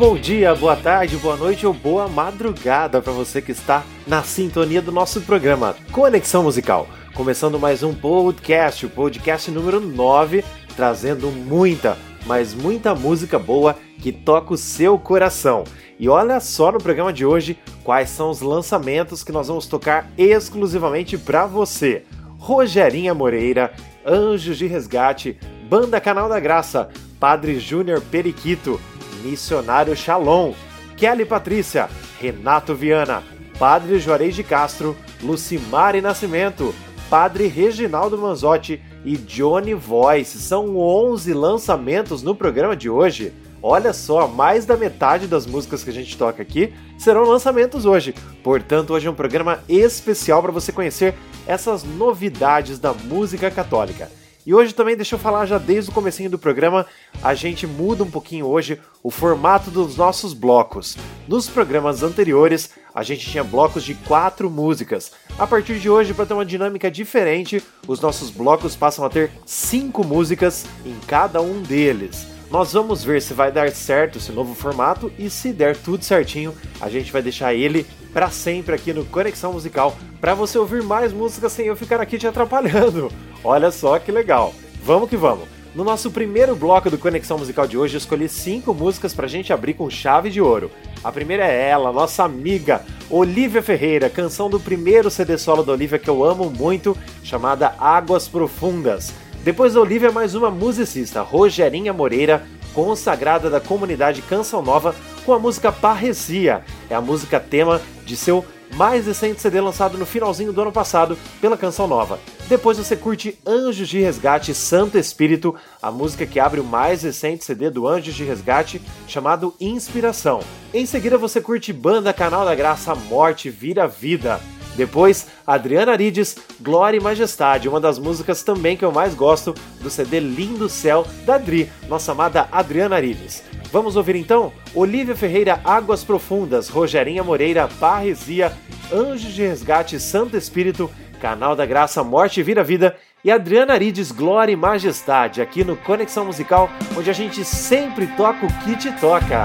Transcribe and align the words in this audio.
Bom 0.00 0.16
dia, 0.16 0.54
boa 0.54 0.76
tarde, 0.76 1.18
boa 1.18 1.36
noite 1.36 1.66
ou 1.66 1.74
boa 1.74 2.08
madrugada 2.08 3.02
para 3.02 3.12
você 3.12 3.42
que 3.42 3.52
está 3.52 3.84
na 4.06 4.22
sintonia 4.22 4.80
do 4.80 4.90
nosso 4.90 5.20
programa 5.20 5.76
Conexão 5.92 6.42
Musical. 6.42 6.88
Começando 7.12 7.58
mais 7.58 7.82
um 7.82 7.92
podcast, 7.92 8.86
o 8.86 8.88
podcast 8.88 9.50
número 9.50 9.78
9, 9.78 10.42
trazendo 10.74 11.30
muita, 11.30 11.98
mas 12.24 12.54
muita 12.54 12.94
música 12.94 13.38
boa 13.38 13.76
que 13.98 14.10
toca 14.10 14.54
o 14.54 14.56
seu 14.56 14.98
coração. 14.98 15.64
E 15.98 16.08
olha 16.08 16.40
só 16.40 16.72
no 16.72 16.78
programa 16.78 17.12
de 17.12 17.26
hoje 17.26 17.58
quais 17.84 18.08
são 18.08 18.30
os 18.30 18.40
lançamentos 18.40 19.22
que 19.22 19.32
nós 19.32 19.48
vamos 19.48 19.66
tocar 19.66 20.10
exclusivamente 20.16 21.18
para 21.18 21.44
você. 21.44 22.04
Rogerinha 22.38 23.12
Moreira, 23.14 23.70
Anjos 24.06 24.56
de 24.56 24.66
Resgate, 24.66 25.38
Banda 25.68 26.00
Canal 26.00 26.26
da 26.26 26.40
Graça, 26.40 26.88
Padre 27.20 27.60
Júnior 27.60 28.00
Periquito, 28.00 28.80
Missionário 29.22 29.94
Shalom, 29.96 30.52
Kelly 30.96 31.24
Patrícia, 31.24 31.88
Renato 32.20 32.74
Viana, 32.74 33.22
Padre 33.58 33.98
Juarez 33.98 34.34
de 34.34 34.42
Castro, 34.42 34.96
Lucimare 35.22 36.00
Nascimento, 36.00 36.74
Padre 37.08 37.46
Reginaldo 37.46 38.16
Manzotti 38.16 38.80
e 39.04 39.16
Johnny 39.16 39.74
Voice. 39.74 40.38
São 40.38 40.76
11 40.76 41.32
lançamentos 41.34 42.22
no 42.22 42.34
programa 42.34 42.76
de 42.76 42.88
hoje. 42.88 43.32
Olha 43.62 43.92
só, 43.92 44.26
mais 44.26 44.64
da 44.64 44.76
metade 44.76 45.26
das 45.26 45.44
músicas 45.44 45.84
que 45.84 45.90
a 45.90 45.92
gente 45.92 46.16
toca 46.16 46.40
aqui 46.42 46.72
serão 46.98 47.24
lançamentos 47.24 47.84
hoje. 47.84 48.14
Portanto, 48.42 48.94
hoje 48.94 49.06
é 49.06 49.10
um 49.10 49.14
programa 49.14 49.62
especial 49.68 50.42
para 50.42 50.52
você 50.52 50.72
conhecer 50.72 51.14
essas 51.46 51.84
novidades 51.84 52.78
da 52.78 52.94
música 52.94 53.50
católica. 53.50 54.10
E 54.46 54.54
hoje 54.54 54.72
também, 54.72 54.96
deixa 54.96 55.14
eu 55.14 55.18
falar 55.18 55.44
já 55.44 55.58
desde 55.58 55.90
o 55.90 55.94
comecinho 55.94 56.30
do 56.30 56.38
programa, 56.38 56.86
a 57.22 57.34
gente 57.34 57.66
muda 57.66 58.02
um 58.02 58.10
pouquinho 58.10 58.46
hoje 58.46 58.80
o 59.02 59.10
formato 59.10 59.70
dos 59.70 59.96
nossos 59.96 60.32
blocos. 60.32 60.96
Nos 61.28 61.48
programas 61.48 62.02
anteriores, 62.02 62.70
a 62.94 63.02
gente 63.02 63.30
tinha 63.30 63.44
blocos 63.44 63.84
de 63.84 63.94
quatro 63.94 64.48
músicas. 64.48 65.12
A 65.38 65.46
partir 65.46 65.78
de 65.78 65.90
hoje, 65.90 66.14
para 66.14 66.26
ter 66.26 66.34
uma 66.34 66.46
dinâmica 66.46 66.90
diferente, 66.90 67.62
os 67.86 68.00
nossos 68.00 68.30
blocos 68.30 68.74
passam 68.74 69.04
a 69.04 69.10
ter 69.10 69.30
cinco 69.44 70.04
músicas 70.04 70.64
em 70.86 70.96
cada 71.06 71.42
um 71.42 71.60
deles. 71.60 72.26
Nós 72.50 72.72
vamos 72.72 73.04
ver 73.04 73.22
se 73.22 73.32
vai 73.32 73.52
dar 73.52 73.70
certo 73.70 74.18
esse 74.18 74.32
novo 74.32 74.56
formato 74.56 75.12
e 75.16 75.30
se 75.30 75.52
der 75.52 75.76
tudo 75.76 76.04
certinho, 76.04 76.52
a 76.80 76.90
gente 76.90 77.12
vai 77.12 77.22
deixar 77.22 77.54
ele 77.54 77.86
para 78.12 78.28
sempre 78.28 78.74
aqui 78.74 78.92
no 78.92 79.04
Conexão 79.04 79.52
Musical 79.52 79.96
para 80.20 80.34
você 80.34 80.58
ouvir 80.58 80.82
mais 80.82 81.12
músicas 81.12 81.52
sem 81.52 81.66
eu 81.66 81.76
ficar 81.76 82.00
aqui 82.00 82.18
te 82.18 82.26
atrapalhando. 82.26 83.08
Olha 83.44 83.70
só 83.70 84.00
que 84.00 84.10
legal. 84.10 84.52
Vamos 84.82 85.08
que 85.08 85.16
vamos. 85.16 85.48
No 85.76 85.84
nosso 85.84 86.10
primeiro 86.10 86.56
bloco 86.56 86.90
do 86.90 86.98
Conexão 86.98 87.38
Musical 87.38 87.68
de 87.68 87.78
hoje, 87.78 87.96
escolhi 87.96 88.28
cinco 88.28 88.74
músicas 88.74 89.14
pra 89.14 89.28
gente 89.28 89.52
abrir 89.52 89.74
com 89.74 89.88
chave 89.88 90.28
de 90.28 90.40
ouro. 90.40 90.72
A 91.04 91.12
primeira 91.12 91.46
é 91.46 91.68
ela, 91.68 91.92
nossa 91.92 92.24
amiga 92.24 92.84
Olivia 93.08 93.62
Ferreira, 93.62 94.10
canção 94.10 94.50
do 94.50 94.58
primeiro 94.58 95.08
CD 95.08 95.38
solo 95.38 95.62
da 95.62 95.70
Olivia 95.70 96.00
que 96.00 96.10
eu 96.10 96.24
amo 96.24 96.50
muito, 96.50 96.96
chamada 97.22 97.76
Águas 97.78 98.26
Profundas. 98.26 99.14
Depois 99.42 99.72
da 99.72 99.80
Olivia, 99.80 100.12
mais 100.12 100.34
uma 100.34 100.50
musicista, 100.50 101.22
Rogerinha 101.22 101.94
Moreira, 101.94 102.46
consagrada 102.74 103.48
da 103.48 103.58
comunidade 103.58 104.20
Canção 104.20 104.60
Nova, 104.60 104.94
com 105.24 105.32
a 105.32 105.38
música 105.38 105.72
Parresia. 105.72 106.62
É 106.90 106.94
a 106.94 107.00
música 107.00 107.40
tema 107.40 107.80
de 108.04 108.16
seu 108.16 108.44
mais 108.74 109.06
recente 109.06 109.40
CD 109.40 109.58
lançado 109.58 109.96
no 109.96 110.04
finalzinho 110.04 110.52
do 110.52 110.60
ano 110.60 110.70
passado 110.70 111.16
pela 111.40 111.56
Canção 111.56 111.88
Nova. 111.88 112.20
Depois 112.50 112.76
você 112.76 112.94
curte 112.94 113.38
Anjos 113.46 113.88
de 113.88 113.98
Resgate 113.98 114.52
Santo 114.52 114.98
Espírito, 114.98 115.54
a 115.80 115.90
música 115.90 116.26
que 116.26 116.38
abre 116.38 116.60
o 116.60 116.64
mais 116.64 117.02
recente 117.02 117.42
CD 117.42 117.70
do 117.70 117.88
Anjos 117.88 118.14
de 118.14 118.24
Resgate, 118.24 118.82
chamado 119.08 119.54
Inspiração. 119.58 120.40
Em 120.72 120.84
seguida 120.84 121.16
você 121.16 121.40
curte 121.40 121.72
Banda 121.72 122.12
Canal 122.12 122.44
da 122.44 122.54
Graça 122.54 122.94
Morte 122.94 123.48
Vira 123.48 123.88
Vida. 123.88 124.38
Depois, 124.80 125.26
Adriana 125.46 125.92
Arides, 125.92 126.38
Glória 126.58 126.96
e 126.96 127.02
Majestade, 127.02 127.68
uma 127.68 127.78
das 127.78 127.98
músicas 127.98 128.42
também 128.42 128.78
que 128.78 128.84
eu 128.84 128.90
mais 128.90 129.14
gosto 129.14 129.54
do 129.78 129.90
CD 129.90 130.18
Lindo 130.20 130.70
Céu 130.70 131.06
da 131.26 131.36
Dri, 131.36 131.70
nossa 131.86 132.12
amada 132.12 132.48
Adriana 132.50 132.96
Arides. 132.96 133.44
Vamos 133.70 133.94
ouvir 133.94 134.16
então? 134.16 134.50
Olivia 134.74 135.14
Ferreira, 135.14 135.60
Águas 135.66 136.02
Profundas, 136.02 136.70
Rogerinha 136.70 137.22
Moreira, 137.22 137.68
Parresia, 137.78 138.56
Anjos 138.90 139.34
de 139.34 139.42
Resgate, 139.42 140.00
Santo 140.00 140.34
Espírito, 140.34 140.90
Canal 141.20 141.54
da 141.54 141.66
Graça, 141.66 142.02
Morte 142.02 142.42
Vira 142.42 142.64
Vida 142.64 142.96
e 143.22 143.30
Adriana 143.30 143.74
Arides, 143.74 144.10
Glória 144.10 144.52
e 144.52 144.56
Majestade, 144.56 145.42
aqui 145.42 145.62
no 145.62 145.76
Conexão 145.76 146.24
Musical, 146.24 146.70
onde 146.96 147.10
a 147.10 147.12
gente 147.12 147.44
sempre 147.44 148.06
toca 148.16 148.46
o 148.46 148.58
que 148.64 148.74
te 148.76 148.90
toca. 148.92 149.42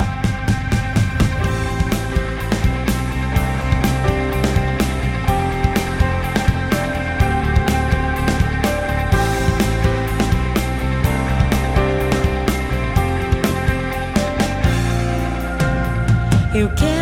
Eu 16.57 16.69
quero, 16.69 16.94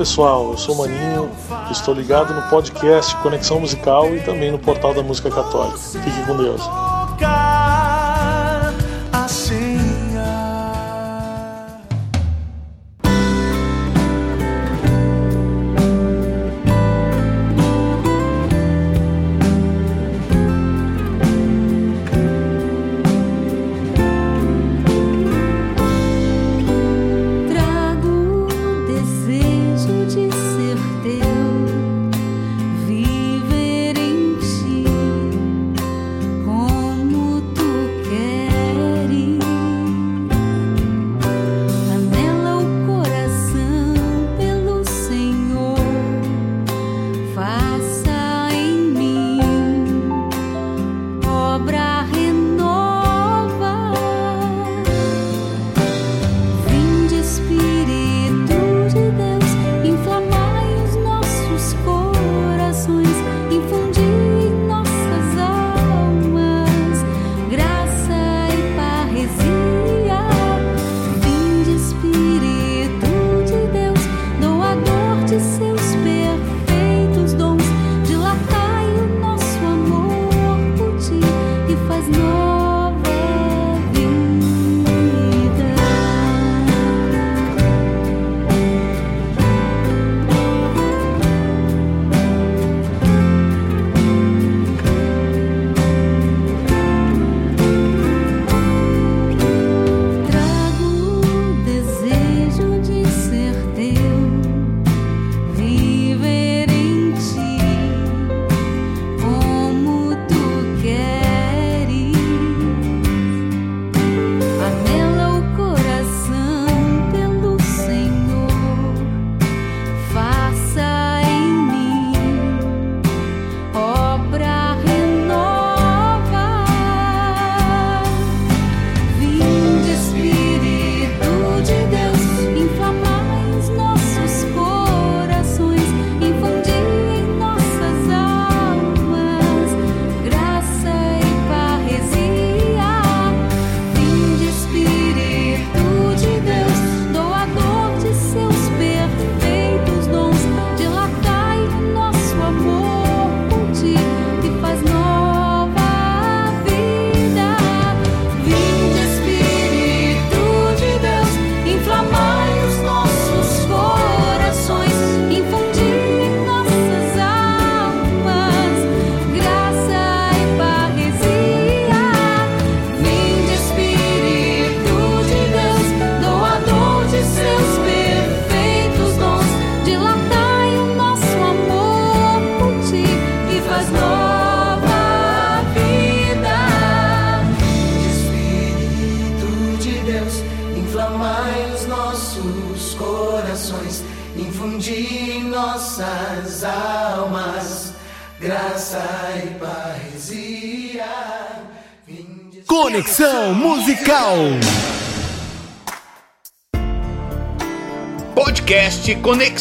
pessoal, 0.00 0.52
eu 0.52 0.56
sou 0.56 0.74
Maninho, 0.76 1.30
estou 1.70 1.92
ligado 1.92 2.32
no 2.32 2.40
podcast 2.48 3.14
Conexão 3.18 3.60
Musical 3.60 4.06
e 4.16 4.20
também 4.22 4.50
no 4.50 4.58
portal 4.58 4.94
da 4.94 5.02
Música 5.02 5.28
Católica. 5.28 5.76
Fique 5.76 6.26
com 6.26 6.38
Deus. 6.38 6.62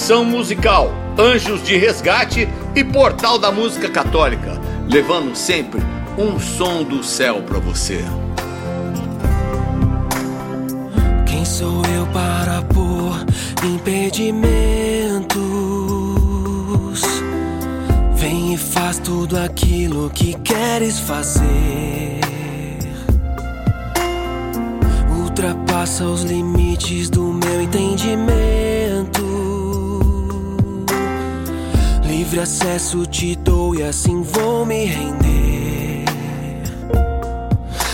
Conexão 0.10 0.26
Musical, 0.26 0.92
Anjos 1.20 1.62
de 1.62 1.78
Resgate 1.78 2.50
e 2.76 2.84
Portal 2.84 3.38
da 3.38 3.52
Música 3.52 3.88
Católica, 3.88 4.60
levando 4.90 5.36
sempre 5.36 5.80
um 6.18 6.40
som 6.40 6.84
do 6.84 7.04
céu 7.04 7.44
para 7.44 7.60
você. 7.60 8.04
Quem 11.28 11.46
sou 11.46 11.84
eu 11.96 12.08
para 12.08 12.64
pôr 12.64 13.24
impedimentos? 13.64 14.42
Vem 18.16 18.56
e 18.56 18.58
faz 18.58 18.98
tudo 18.98 19.38
aquilo 19.38 20.10
que 20.10 20.34
queres 20.40 20.98
fazer. 20.98 22.20
Ultrapassa 25.20 26.04
os 26.06 26.24
limites 26.24 27.12
do 27.12 27.32
meu 27.32 27.62
entendimento. 27.62 28.79
Livre 32.30 32.44
acesso 32.44 33.08
te 33.08 33.36
dou 33.36 33.74
e 33.74 33.82
assim 33.82 34.22
vou 34.22 34.64
me 34.64 34.86
render. 34.86 36.06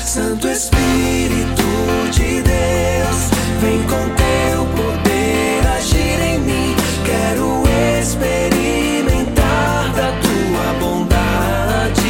Santo 0.03 0.49
Espírito 0.49 1.63
de 2.11 2.41
Deus, 2.41 3.29
vem 3.61 3.81
com 3.83 4.09
teu 4.13 4.65
poder 4.75 5.65
agir 5.77 6.19
em 6.21 6.39
mim. 6.39 6.75
Quero 7.05 7.63
experimentar 8.01 9.93
da 9.93 10.11
tua 10.19 10.73
bondade. 10.81 12.03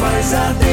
Faz 0.00 0.32
arder 0.32 0.69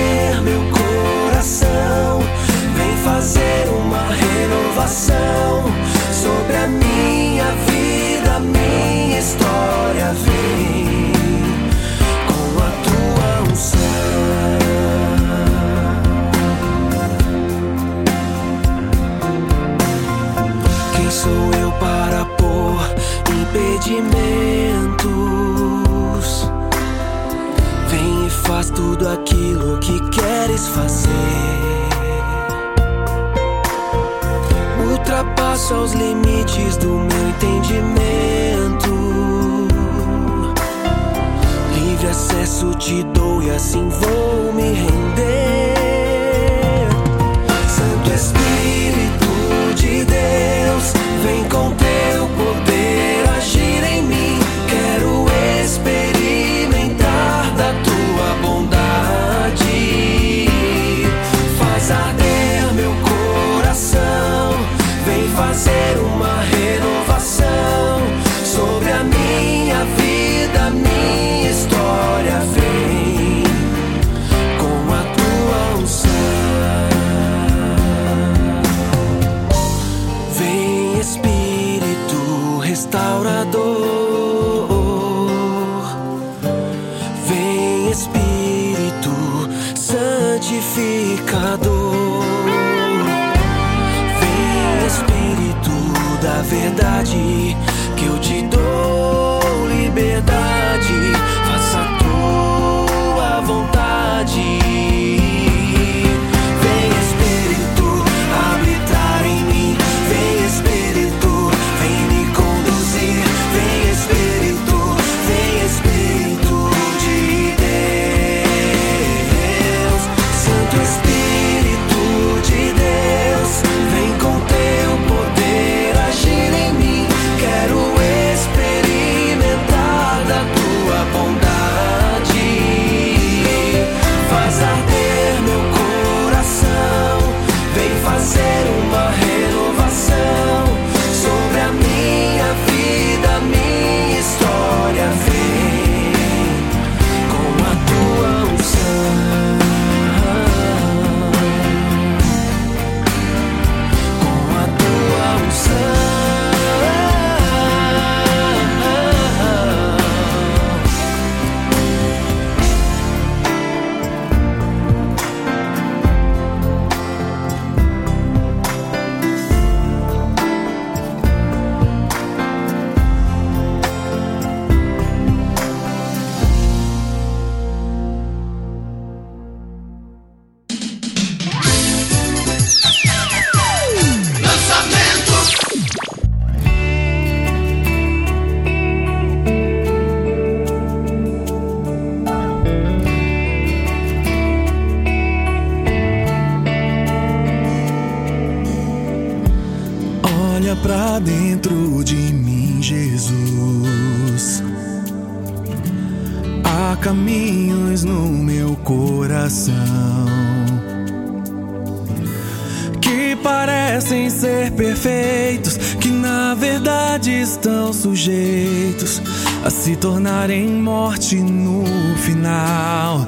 parecem 213.98 214.30
ser 214.30 214.72
perfeitos, 214.74 215.76
que 216.00 216.10
na 216.10 216.54
verdade 216.54 217.32
estão 217.32 217.92
sujeitos 217.92 219.20
a 219.66 219.72
se 219.72 219.96
tornarem 219.96 220.68
morte 220.68 221.38
no 221.38 221.84
final. 222.18 223.28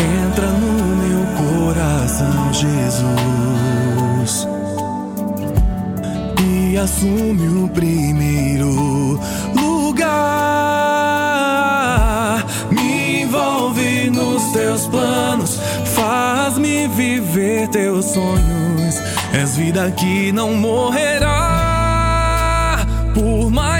Entra 0.00 0.46
no 0.46 0.96
meu 0.96 1.26
coração, 1.36 2.50
Jesus, 2.50 4.48
e 6.42 6.78
assume 6.78 7.64
o 7.64 7.68
primeiro 7.68 9.20
lugar. 9.54 10.08
Me 12.70 13.20
envolve 13.24 14.08
nos 14.08 14.44
teus 14.52 14.86
planos 14.86 15.57
viver 16.88 17.68
teus 17.68 18.06
sonhos. 18.06 18.94
És 19.32 19.56
vida 19.56 19.90
que 19.90 20.32
não 20.32 20.54
morrerá 20.54 21.26
por 23.14 23.50
mais. 23.50 23.77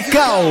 musical. 0.00 0.42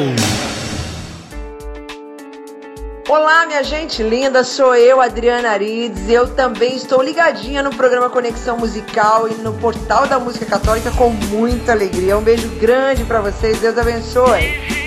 Olá, 3.08 3.48
minha 3.48 3.64
gente 3.64 4.04
linda, 4.04 4.44
sou 4.44 4.76
eu, 4.76 5.02
Adriana 5.02 5.50
Arides. 5.50 6.08
Eu 6.08 6.36
também 6.36 6.76
estou 6.76 7.02
ligadinha 7.02 7.64
no 7.64 7.72
programa 7.72 8.12
Conexão 8.12 8.58
Musical 8.58 9.28
e 9.28 9.34
no 9.34 9.54
Portal 9.54 10.06
da 10.06 10.20
Música 10.20 10.46
Católica 10.46 10.92
com 10.92 11.10
muita 11.10 11.72
alegria. 11.72 12.16
Um 12.16 12.22
beijo 12.22 12.48
grande 12.60 13.04
para 13.04 13.22
vocês, 13.22 13.60
Deus 13.60 13.76
abençoe. 13.76 14.79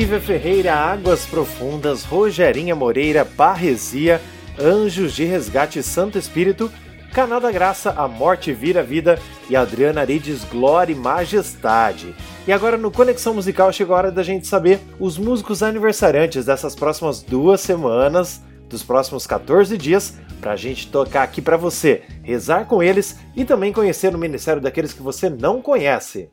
Olivia 0.00 0.18
Ferreira, 0.18 0.74
Águas 0.74 1.26
Profundas, 1.26 2.04
Rogerinha 2.04 2.74
Moreira, 2.74 3.22
Parresia, 3.22 4.18
Anjos 4.58 5.12
de 5.12 5.26
Resgate 5.26 5.82
Santo 5.82 6.16
Espírito, 6.16 6.72
Canal 7.12 7.38
da 7.38 7.52
Graça, 7.52 7.90
A 7.90 8.08
Morte 8.08 8.50
Vira 8.50 8.82
Vida 8.82 9.18
e 9.50 9.54
Adriana 9.54 10.00
Arides, 10.00 10.42
Glória 10.42 10.94
e 10.94 10.96
Majestade. 10.96 12.14
E 12.46 12.52
agora 12.52 12.78
no 12.78 12.90
Conexão 12.90 13.34
Musical 13.34 13.70
chegou 13.74 13.94
a 13.94 13.98
hora 13.98 14.10
da 14.10 14.22
gente 14.22 14.46
saber 14.46 14.80
os 14.98 15.18
músicos 15.18 15.62
aniversariantes 15.62 16.46
dessas 16.46 16.74
próximas 16.74 17.20
duas 17.20 17.60
semanas, 17.60 18.40
dos 18.70 18.82
próximos 18.82 19.26
14 19.26 19.76
dias, 19.76 20.14
para 20.40 20.52
a 20.52 20.56
gente 20.56 20.90
tocar 20.90 21.24
aqui 21.24 21.42
para 21.42 21.58
você, 21.58 22.04
rezar 22.22 22.64
com 22.64 22.82
eles 22.82 23.18
e 23.36 23.44
também 23.44 23.70
conhecer 23.70 24.14
o 24.14 24.18
ministério 24.18 24.62
daqueles 24.62 24.94
que 24.94 25.02
você 25.02 25.28
não 25.28 25.60
conhece. 25.60 26.30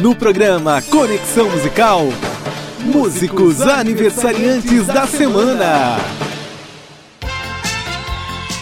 No 0.00 0.14
programa 0.14 0.80
Conexão 0.80 1.50
Musical, 1.50 2.02
músicos 2.78 3.60
aniversariantes 3.60 4.86
da 4.86 5.08
semana. 5.08 5.96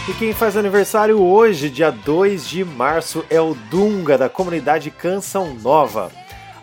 E 0.09 0.13
quem 0.13 0.33
faz 0.33 0.57
aniversário 0.57 1.21
hoje, 1.21 1.69
dia 1.69 1.91
2 1.91 2.47
de 2.47 2.65
março, 2.65 3.23
é 3.29 3.39
o 3.39 3.53
Dunga, 3.69 4.17
da 4.17 4.27
comunidade 4.27 4.89
Canção 4.89 5.53
Nova. 5.53 6.11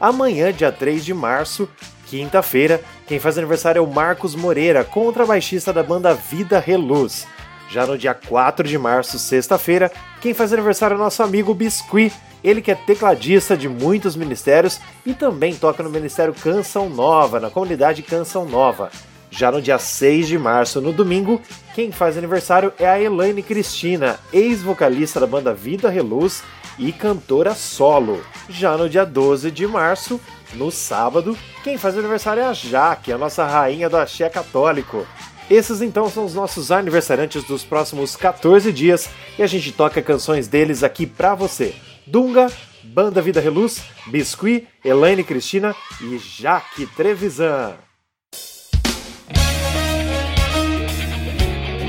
Amanhã, 0.00 0.52
dia 0.52 0.72
3 0.72 1.04
de 1.04 1.14
março, 1.14 1.68
quinta-feira, 2.06 2.82
quem 3.06 3.20
faz 3.20 3.38
aniversário 3.38 3.78
é 3.78 3.82
o 3.82 3.86
Marcos 3.86 4.34
Moreira, 4.34 4.82
contrabaixista 4.82 5.72
da 5.72 5.84
banda 5.84 6.14
Vida 6.14 6.58
Reluz. 6.58 7.28
Já 7.74 7.84
no 7.84 7.98
dia 7.98 8.14
4 8.14 8.68
de 8.68 8.78
março, 8.78 9.18
sexta-feira, 9.18 9.90
quem 10.20 10.32
faz 10.32 10.52
aniversário 10.52 10.94
é 10.94 10.96
nosso 10.96 11.24
amigo 11.24 11.52
Biscuit, 11.52 12.14
ele 12.44 12.62
que 12.62 12.70
é 12.70 12.74
tecladista 12.76 13.56
de 13.56 13.68
muitos 13.68 14.14
ministérios 14.14 14.78
e 15.04 15.12
também 15.12 15.56
toca 15.56 15.82
no 15.82 15.90
Ministério 15.90 16.32
Canção 16.32 16.88
Nova, 16.88 17.40
na 17.40 17.50
comunidade 17.50 18.00
Canção 18.00 18.44
Nova. 18.44 18.92
Já 19.28 19.50
no 19.50 19.60
dia 19.60 19.76
6 19.76 20.28
de 20.28 20.38
março, 20.38 20.80
no 20.80 20.92
domingo, 20.92 21.42
quem 21.74 21.90
faz 21.90 22.16
aniversário 22.16 22.72
é 22.78 22.86
a 22.86 23.00
Elaine 23.00 23.42
Cristina, 23.42 24.20
ex-vocalista 24.32 25.18
da 25.18 25.26
banda 25.26 25.52
Vida 25.52 25.90
Reluz 25.90 26.44
e 26.78 26.92
cantora 26.92 27.56
solo. 27.56 28.22
Já 28.48 28.76
no 28.76 28.88
dia 28.88 29.04
12 29.04 29.50
de 29.50 29.66
março, 29.66 30.20
no 30.52 30.70
sábado, 30.70 31.36
quem 31.64 31.76
faz 31.76 31.98
aniversário 31.98 32.40
é 32.40 32.46
a 32.46 32.52
Jaque, 32.52 33.12
a 33.12 33.18
nossa 33.18 33.44
rainha 33.44 33.90
do 33.90 33.96
axé 33.96 34.28
católico. 34.28 35.04
Esses 35.50 35.82
então 35.82 36.08
são 36.08 36.24
os 36.24 36.34
nossos 36.34 36.72
aniversariantes 36.72 37.44
dos 37.44 37.62
próximos 37.62 38.16
14 38.16 38.72
dias 38.72 39.10
e 39.38 39.42
a 39.42 39.46
gente 39.46 39.72
toca 39.72 40.00
canções 40.00 40.48
deles 40.48 40.82
aqui 40.82 41.06
pra 41.06 41.34
você. 41.34 41.74
Dunga, 42.06 42.50
Banda 42.82 43.20
Vida 43.20 43.40
Reluz, 43.40 43.82
Biscuit, 44.06 44.66
Elaine 44.84 45.22
Cristina 45.22 45.74
e 46.00 46.18
Jaque 46.18 46.86
Trevisan. 46.86 47.74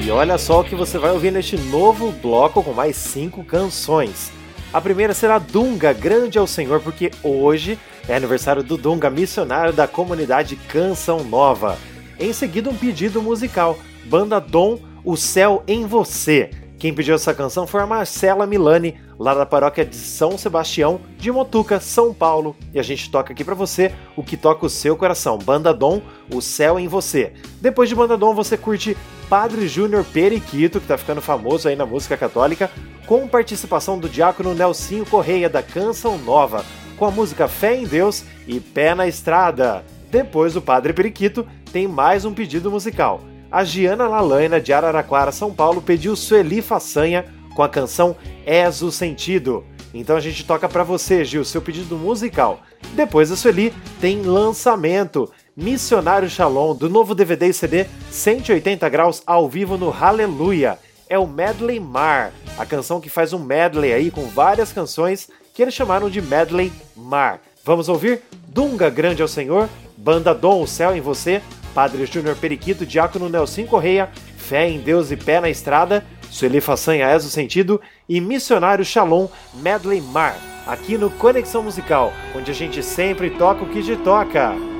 E 0.05 0.11
olha 0.11 0.37
só 0.37 0.61
o 0.61 0.63
que 0.63 0.75
você 0.75 0.99
vai 0.99 1.11
ouvir 1.11 1.31
neste 1.31 1.57
novo 1.57 2.11
bloco 2.11 2.61
com 2.61 2.73
mais 2.73 2.95
cinco 2.95 3.43
canções. 3.43 4.31
A 4.71 4.81
primeira 4.81 5.13
será 5.13 5.39
Dunga, 5.39 5.93
Grande 5.93 6.37
é 6.37 6.41
o 6.41 6.45
Senhor, 6.45 6.81
porque 6.81 7.09
hoje 7.23 7.79
é 8.07 8.15
aniversário 8.15 8.61
do 8.61 8.77
Dunga, 8.77 9.09
missionário 9.09 9.73
da 9.73 9.87
comunidade 9.87 10.57
Canção 10.57 11.23
Nova. 11.23 11.77
Em 12.19 12.31
seguida, 12.31 12.69
um 12.69 12.75
pedido 12.75 13.21
musical, 13.21 13.77
Banda 14.05 14.39
Dom, 14.39 14.79
O 15.03 15.17
Céu 15.17 15.63
em 15.67 15.85
Você. 15.85 16.49
Quem 16.77 16.93
pediu 16.93 17.15
essa 17.15 17.33
canção 17.33 17.65
foi 17.65 17.81
a 17.81 17.87
Marcela 17.87 18.45
Milani, 18.45 18.95
lá 19.17 19.33
da 19.33 19.45
paróquia 19.45 19.85
de 19.85 19.95
São 19.95 20.37
Sebastião, 20.37 20.99
de 21.17 21.31
Motuca, 21.31 21.79
São 21.79 22.13
Paulo. 22.13 22.55
E 22.73 22.79
a 22.79 22.83
gente 22.83 23.09
toca 23.09 23.33
aqui 23.33 23.43
para 23.43 23.55
você 23.55 23.91
o 24.15 24.23
que 24.23 24.37
toca 24.37 24.65
o 24.65 24.69
seu 24.69 24.95
coração, 24.95 25.37
Banda 25.37 25.73
Dom, 25.73 26.01
O 26.29 26.41
Céu 26.41 26.77
em 26.77 26.87
Você. 26.87 27.33
Depois 27.61 27.89
de 27.89 27.95
Banda 27.95 28.17
Dom, 28.17 28.33
você 28.33 28.57
curte 28.57 28.95
Padre 29.29 29.67
Júnior 29.67 30.05
Periquito, 30.05 30.79
que 30.79 30.87
tá 30.87 30.97
ficando 30.97 31.21
famoso 31.21 31.67
aí 31.67 31.75
na 31.75 31.85
música 31.85 32.15
católica, 32.15 32.69
com 33.07 33.27
participação 33.27 33.97
do 33.97 34.09
diácono 34.09 34.53
Nelsinho 34.53 35.05
Correia, 35.05 35.49
da 35.49 35.63
Canção 35.63 36.17
Nova, 36.17 36.63
com 36.97 37.05
a 37.05 37.11
música 37.11 37.47
Fé 37.47 37.75
em 37.75 37.85
Deus 37.85 38.23
e 38.47 38.59
Pé 38.59 38.93
na 38.93 39.07
Estrada. 39.07 39.83
Depois 40.09 40.53
do 40.53 40.61
Padre 40.61 40.93
Periquito, 40.93 41.45
tem 41.71 41.87
mais 41.87 42.25
um 42.25 42.33
pedido 42.33 42.71
musical. 42.71 43.21
A 43.51 43.63
Giana 43.63 44.07
Lalaina, 44.07 44.59
de 44.59 44.73
Araraquara, 44.73 45.31
São 45.31 45.53
Paulo, 45.53 45.81
pediu 45.81 46.15
Sueli 46.15 46.61
Façanha 46.61 47.25
com 47.55 47.63
a 47.63 47.69
canção 47.69 48.15
És 48.45 48.81
o 48.81 48.91
Sentido. 48.91 49.63
Então 49.93 50.17
a 50.17 50.19
gente 50.19 50.43
toca 50.45 50.67
para 50.67 50.83
você, 50.83 51.23
Gil, 51.23 51.45
seu 51.45 51.61
pedido 51.61 51.95
musical. 51.95 52.59
Depois 52.93 53.29
da 53.29 53.35
Sueli, 53.35 53.73
tem 54.01 54.21
lançamento. 54.21 55.31
Missionário 55.55 56.29
Shalom, 56.29 56.75
do 56.75 56.89
novo 56.89 57.15
DVD 57.15 57.47
e 57.47 57.53
CD 57.53 57.85
180 58.11 58.89
graus 58.89 59.23
ao 59.25 59.47
vivo 59.47 59.77
no 59.77 59.89
Hallelujah. 59.89 60.77
É 61.07 61.17
o 61.17 61.25
Medley 61.25 61.79
Mar, 61.79 62.33
a 62.57 62.65
canção 62.65 62.99
que 62.99 63.09
faz 63.09 63.31
um 63.31 63.39
medley 63.39 63.93
aí 63.93 64.11
com 64.11 64.25
várias 64.27 64.73
canções 64.73 65.29
que 65.53 65.61
eles 65.61 65.73
chamaram 65.73 66.09
de 66.09 66.21
Medley 66.21 66.73
Mar. 66.93 67.39
Vamos 67.63 67.87
ouvir? 67.87 68.21
Dunga 68.49 68.89
Grande 68.89 69.21
ao 69.21 69.27
Senhor, 69.27 69.69
Banda 70.05 70.35
Dom, 70.35 70.61
o 70.61 70.67
Céu 70.67 70.95
em 70.95 71.01
Você, 71.01 71.41
Padre 71.73 72.05
Júnior 72.05 72.35
Periquito, 72.35 72.85
Diácono 72.85 73.27
Nelson 73.27 73.65
Correia, 73.65 74.07
Fé 74.37 74.69
em 74.69 74.77
Deus 74.77 75.09
e 75.09 75.17
Pé 75.17 75.41
na 75.41 75.49
Estrada, 75.49 76.05
Sueli 76.29 76.61
Façanha 76.61 77.07
És 77.07 77.25
o 77.25 77.29
Sentido 77.31 77.81
e 78.07 78.21
Missionário 78.21 78.85
Shalom 78.85 79.27
Medley 79.55 80.01
Mar, 80.01 80.37
aqui 80.67 80.95
no 80.95 81.09
Conexão 81.09 81.63
Musical, 81.63 82.13
onde 82.35 82.51
a 82.51 82.53
gente 82.53 82.83
sempre 82.83 83.31
toca 83.31 83.63
o 83.63 83.69
que 83.69 83.81
te 83.81 83.95
toca. 83.95 84.74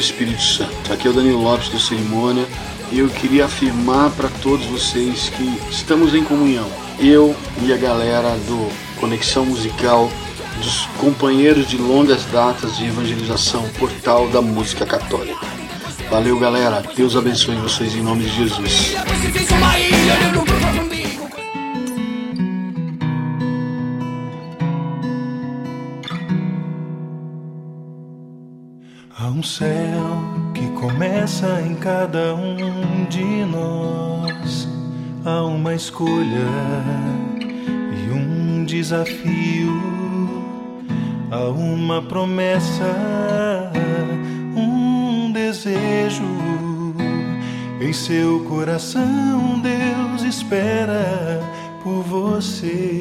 Espírito 0.00 0.42
Santo. 0.42 0.92
Aqui 0.92 1.06
é 1.06 1.10
o 1.10 1.14
Danilo 1.14 1.42
Lopes 1.42 1.68
do 1.68 1.78
Cerimônia 1.78 2.46
e 2.90 2.98
eu 2.98 3.08
queria 3.08 3.44
afirmar 3.44 4.10
para 4.10 4.28
todos 4.42 4.66
vocês 4.66 5.28
que 5.28 5.60
estamos 5.70 6.14
em 6.14 6.24
comunhão. 6.24 6.68
Eu 6.98 7.36
e 7.62 7.72
a 7.72 7.76
galera 7.76 8.30
do 8.46 8.68
Conexão 8.98 9.44
Musical, 9.44 10.10
dos 10.56 10.86
companheiros 10.98 11.68
de 11.68 11.76
longas 11.76 12.24
datas 12.26 12.76
de 12.76 12.86
evangelização 12.86 13.62
Portal 13.78 14.28
da 14.28 14.40
Música 14.40 14.84
Católica. 14.84 15.46
Valeu, 16.10 16.38
galera. 16.38 16.82
Deus 16.96 17.16
abençoe 17.16 17.54
vocês 17.56 17.94
em 17.94 18.02
nome 18.02 18.24
de 18.24 18.36
Jesus. 18.36 18.94
Cada 31.80 32.34
um 32.34 33.06
de 33.08 33.44
nós. 33.46 34.68
Há 35.24 35.42
uma 35.42 35.74
escolha 35.74 36.46
e 38.06 38.12
um 38.12 38.64
desafio. 38.64 39.80
Há 41.30 41.48
uma 41.48 42.02
promessa, 42.02 43.72
um 44.54 45.32
desejo. 45.32 46.22
Em 47.80 47.92
seu 47.94 48.44
coração, 48.44 49.60
Deus 49.62 50.22
espera 50.22 51.40
por 51.82 52.02
você. 52.02 53.00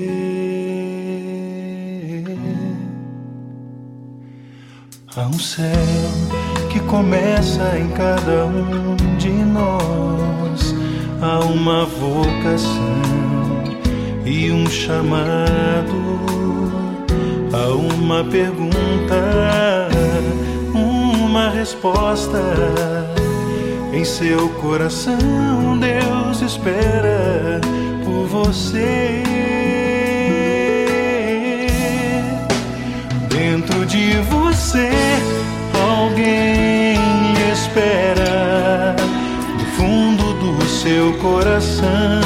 Há 5.15 5.27
um 5.27 5.33
céu 5.33 6.48
que 6.69 6.79
começa 6.81 7.77
em 7.77 7.89
cada 7.89 8.45
um 8.45 8.95
de 9.17 9.29
nós. 9.29 10.75
Há 11.21 11.39
uma 11.39 11.85
vocação 11.85 13.01
e 14.25 14.51
um 14.51 14.69
chamado. 14.69 16.19
Há 17.51 17.73
uma 17.73 18.23
pergunta, 18.23 19.89
uma 20.73 21.49
resposta. 21.49 22.39
Em 23.91 24.05
seu 24.05 24.49
coração, 24.61 25.77
Deus 25.79 26.41
espera 26.41 27.59
por 28.05 28.27
você. 28.27 29.23
Dentro 33.29 33.85
de 33.87 34.13
você 34.29 34.91
alguém 35.99 36.97
espera 37.51 38.95
no 39.57 39.65
fundo 39.77 40.33
do 40.33 40.65
seu 40.65 41.13
coração. 41.13 42.21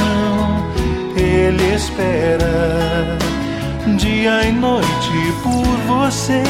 Ele 1.15 1.75
espera 1.75 3.17
dia 3.97 4.43
e 4.45 4.51
noite 4.51 5.17
por 5.41 5.65
você. 5.87 6.43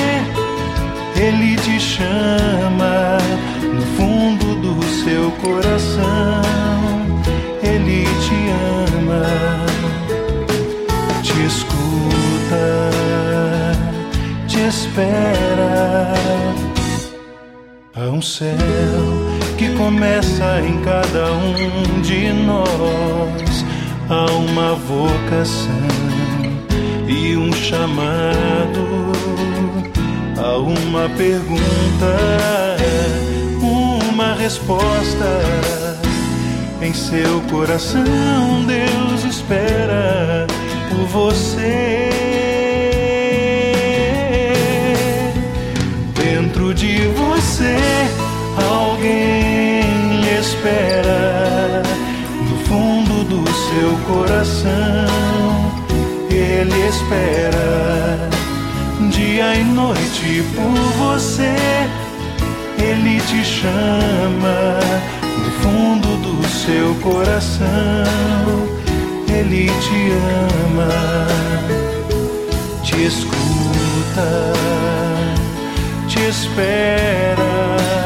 Ele 1.16 1.56
te 1.58 1.80
chama 1.80 3.18
no 3.62 3.82
fundo 3.96 4.56
do 4.56 4.84
seu 5.04 5.32
coração. 5.44 6.42
Ele 7.62 8.06
te 8.24 8.40
ama, 8.98 9.26
te 11.22 11.46
escuta 11.46 11.84
te 14.48 14.60
espera. 14.68 16.14
Há 18.04 18.10
um 18.10 18.22
céu 18.22 18.58
que 19.58 19.74
começa 19.76 20.60
em 20.60 20.82
cada 20.82 21.32
um 21.32 22.02
de 22.02 22.34
nós. 22.34 23.64
Há 24.10 24.26
uma 24.26 24.76
vocação 24.76 25.88
e 27.08 27.38
um 27.38 27.54
chamado. 27.54 29.14
Há 30.38 30.58
uma 30.58 31.08
pergunta, 31.16 32.18
uma 34.12 34.34
resposta. 34.34 35.40
Em 36.82 36.94
seu 36.94 37.40
coração, 37.50 38.66
Deus 38.68 39.24
espera 39.24 40.46
por 40.90 41.06
você. 41.08 41.83
Espera. 56.94 58.30
Dia 59.10 59.56
e 59.56 59.64
noite 59.64 60.44
por 60.56 60.78
você, 61.04 61.56
Ele 62.78 63.20
te 63.22 63.44
chama. 63.44 64.80
No 65.44 65.52
fundo 65.62 66.08
do 66.22 66.48
seu 66.48 66.96
coração, 66.96 67.66
Ele 69.28 69.66
te 69.84 70.12
ama, 70.72 71.28
te 72.84 73.06
escuta, 73.06 74.54
te 76.08 76.20
espera. 76.20 78.03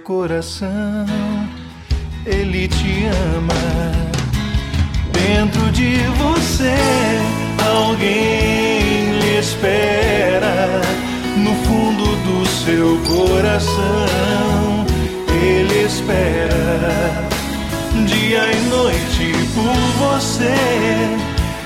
Coração. 0.00 1.06
Ele 2.26 2.68
te 2.68 3.06
ama 3.36 3.54
dentro 5.12 5.70
de 5.72 5.96
você. 6.18 6.76
Alguém 7.76 9.20
lhe 9.20 9.38
espera 9.38 10.80
no 11.36 11.54
fundo 11.64 12.04
do 12.24 12.46
seu 12.64 12.98
coração. 13.06 14.86
Ele 15.42 15.84
espera 15.86 17.28
dia 18.06 18.52
e 18.52 18.60
noite 18.68 19.32
por 19.54 20.08
você. 20.08 20.54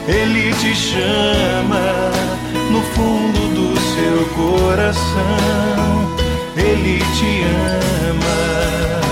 Ele 0.06 0.52
te 0.54 0.74
chama 0.74 2.12
no 2.70 2.82
fundo 2.94 3.40
do 3.54 3.80
seu 3.80 4.26
coração. 4.34 6.03
Ele 6.56 6.98
te 6.98 7.44
ama, 8.08 9.03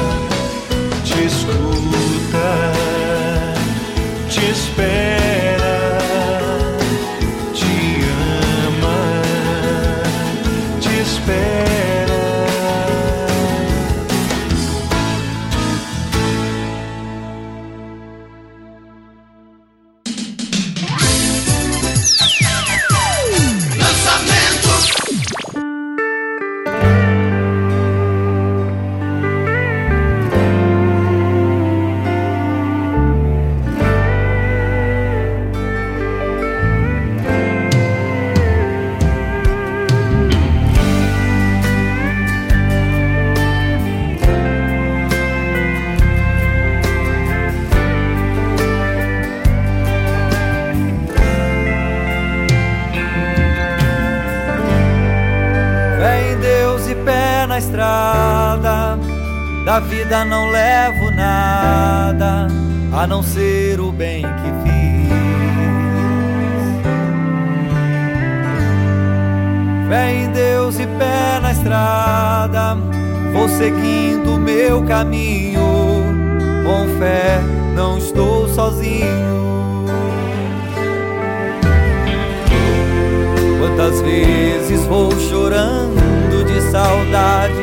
vezes 85.02 85.14
vou 85.14 85.20
chorando 85.28 86.44
de 86.44 86.60
saudade, 86.70 87.54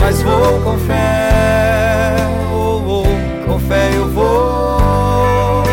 mas 0.00 0.22
vou 0.22 0.60
com 0.62 0.78
fé, 0.78 2.16
oh, 2.52 3.02
oh, 3.02 3.46
com 3.46 3.58
fé 3.60 3.90
eu 3.94 4.08
vou. 4.08 5.64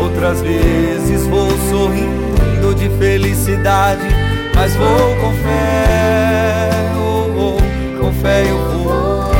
Outras 0.00 0.40
vezes 0.42 1.26
vou 1.26 1.50
sorrindo 1.70 2.74
de 2.74 2.88
felicidade, 2.98 4.06
mas 4.54 4.74
vou 4.76 5.16
com 5.20 5.32
fé, 5.42 6.70
oh, 6.96 7.56
oh, 7.56 8.00
com 8.00 8.12
fé 8.12 8.44
eu 8.48 8.58
vou. 8.58 9.30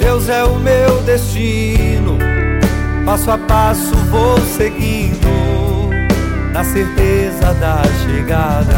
Deus 0.00 0.28
é 0.28 0.42
o 0.42 0.56
meu 0.56 1.02
destino, 1.02 1.67
passo 3.18 3.30
a 3.32 3.38
passo 3.38 3.96
vou 4.10 4.38
seguindo, 4.56 5.28
na 6.52 6.62
certeza 6.62 7.52
da 7.54 7.82
chegada. 8.04 8.76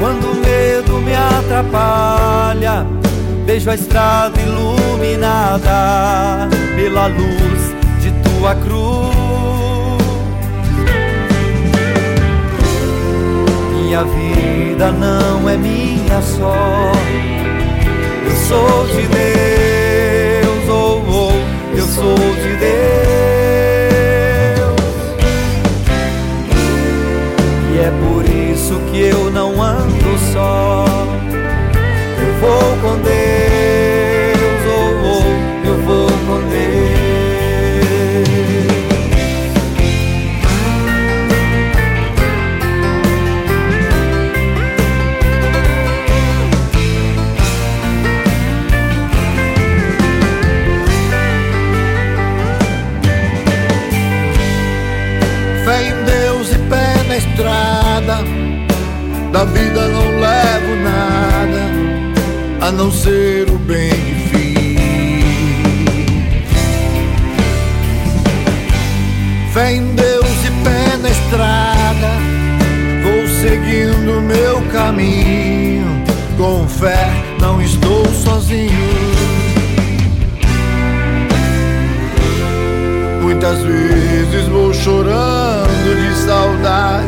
Quando 0.00 0.30
o 0.30 0.34
medo 0.36 1.00
me 1.00 1.14
atrapalha, 1.14 2.86
vejo 3.44 3.68
a 3.70 3.74
estrada 3.74 4.40
iluminada 4.40 6.48
pela 6.74 7.08
luz 7.08 7.74
de 8.00 8.10
tua 8.22 8.54
cruz. 8.54 9.18
Minha 13.74 14.02
vida 14.04 14.90
não 14.92 15.46
é 15.48 15.56
minha 15.56 16.22
só. 16.22 16.92
Sou 18.48 18.86
de 18.86 19.06
Deus, 19.08 20.68
oh, 20.70 21.02
oh, 21.06 21.32
eu 21.76 21.86
sou 21.86 22.14
de 22.16 22.56
Deus. 22.56 22.78
E 27.74 27.78
é 27.78 27.90
por 27.90 28.24
isso 28.24 28.80
que 28.90 28.98
eu 29.00 29.30
não 29.30 29.62
ando 29.62 30.18
só. 30.32 30.86
Eu 32.18 32.32
vou 32.40 32.76
com 32.80 32.96
Deus, 33.02 33.57
Da 59.38 59.44
vida 59.44 59.86
não 59.86 60.02
levo 60.18 60.74
nada 60.82 61.62
a 62.60 62.72
não 62.72 62.90
ser 62.90 63.48
o 63.48 63.56
bem 63.56 63.88
que 63.88 64.14
fiz. 64.30 64.80
Fé 69.54 69.74
em 69.74 69.94
Deus 69.94 70.26
e 70.44 70.50
pé 70.64 70.96
na 71.00 71.08
estrada. 71.08 72.10
Vou 73.04 73.28
seguindo 73.40 74.20
meu 74.22 74.60
caminho. 74.72 76.02
Com 76.36 76.66
fé 76.66 77.08
não 77.40 77.62
estou 77.62 78.04
sozinho. 78.06 78.72
Muitas 83.22 83.60
vezes 83.60 84.48
vou 84.48 84.74
chorando 84.74 85.94
de 85.96 86.26
saudade, 86.26 87.06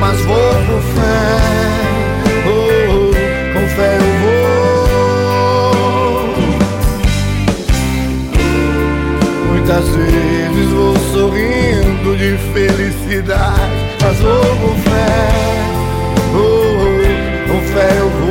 mas 0.00 0.20
vou 0.22 0.36
com 0.36 0.80
fé, 0.94 1.28
oh, 2.46 2.50
oh, 2.90 3.12
com 3.52 3.64
fé 3.76 3.90
eu 3.96 4.12
vou. 4.22 4.44
Muitas 9.52 9.86
vezes 9.88 10.68
vou 10.70 10.96
sorrindo 11.12 12.16
de 12.16 12.36
felicidade, 12.52 13.72
mas 14.02 14.18
vou 14.18 14.56
com 14.56 14.74
fé, 14.82 15.16
oh, 16.34 16.38
oh, 16.38 17.52
com 17.52 17.60
fé 17.72 17.88
eu 17.98 18.08
vou. 18.10 18.23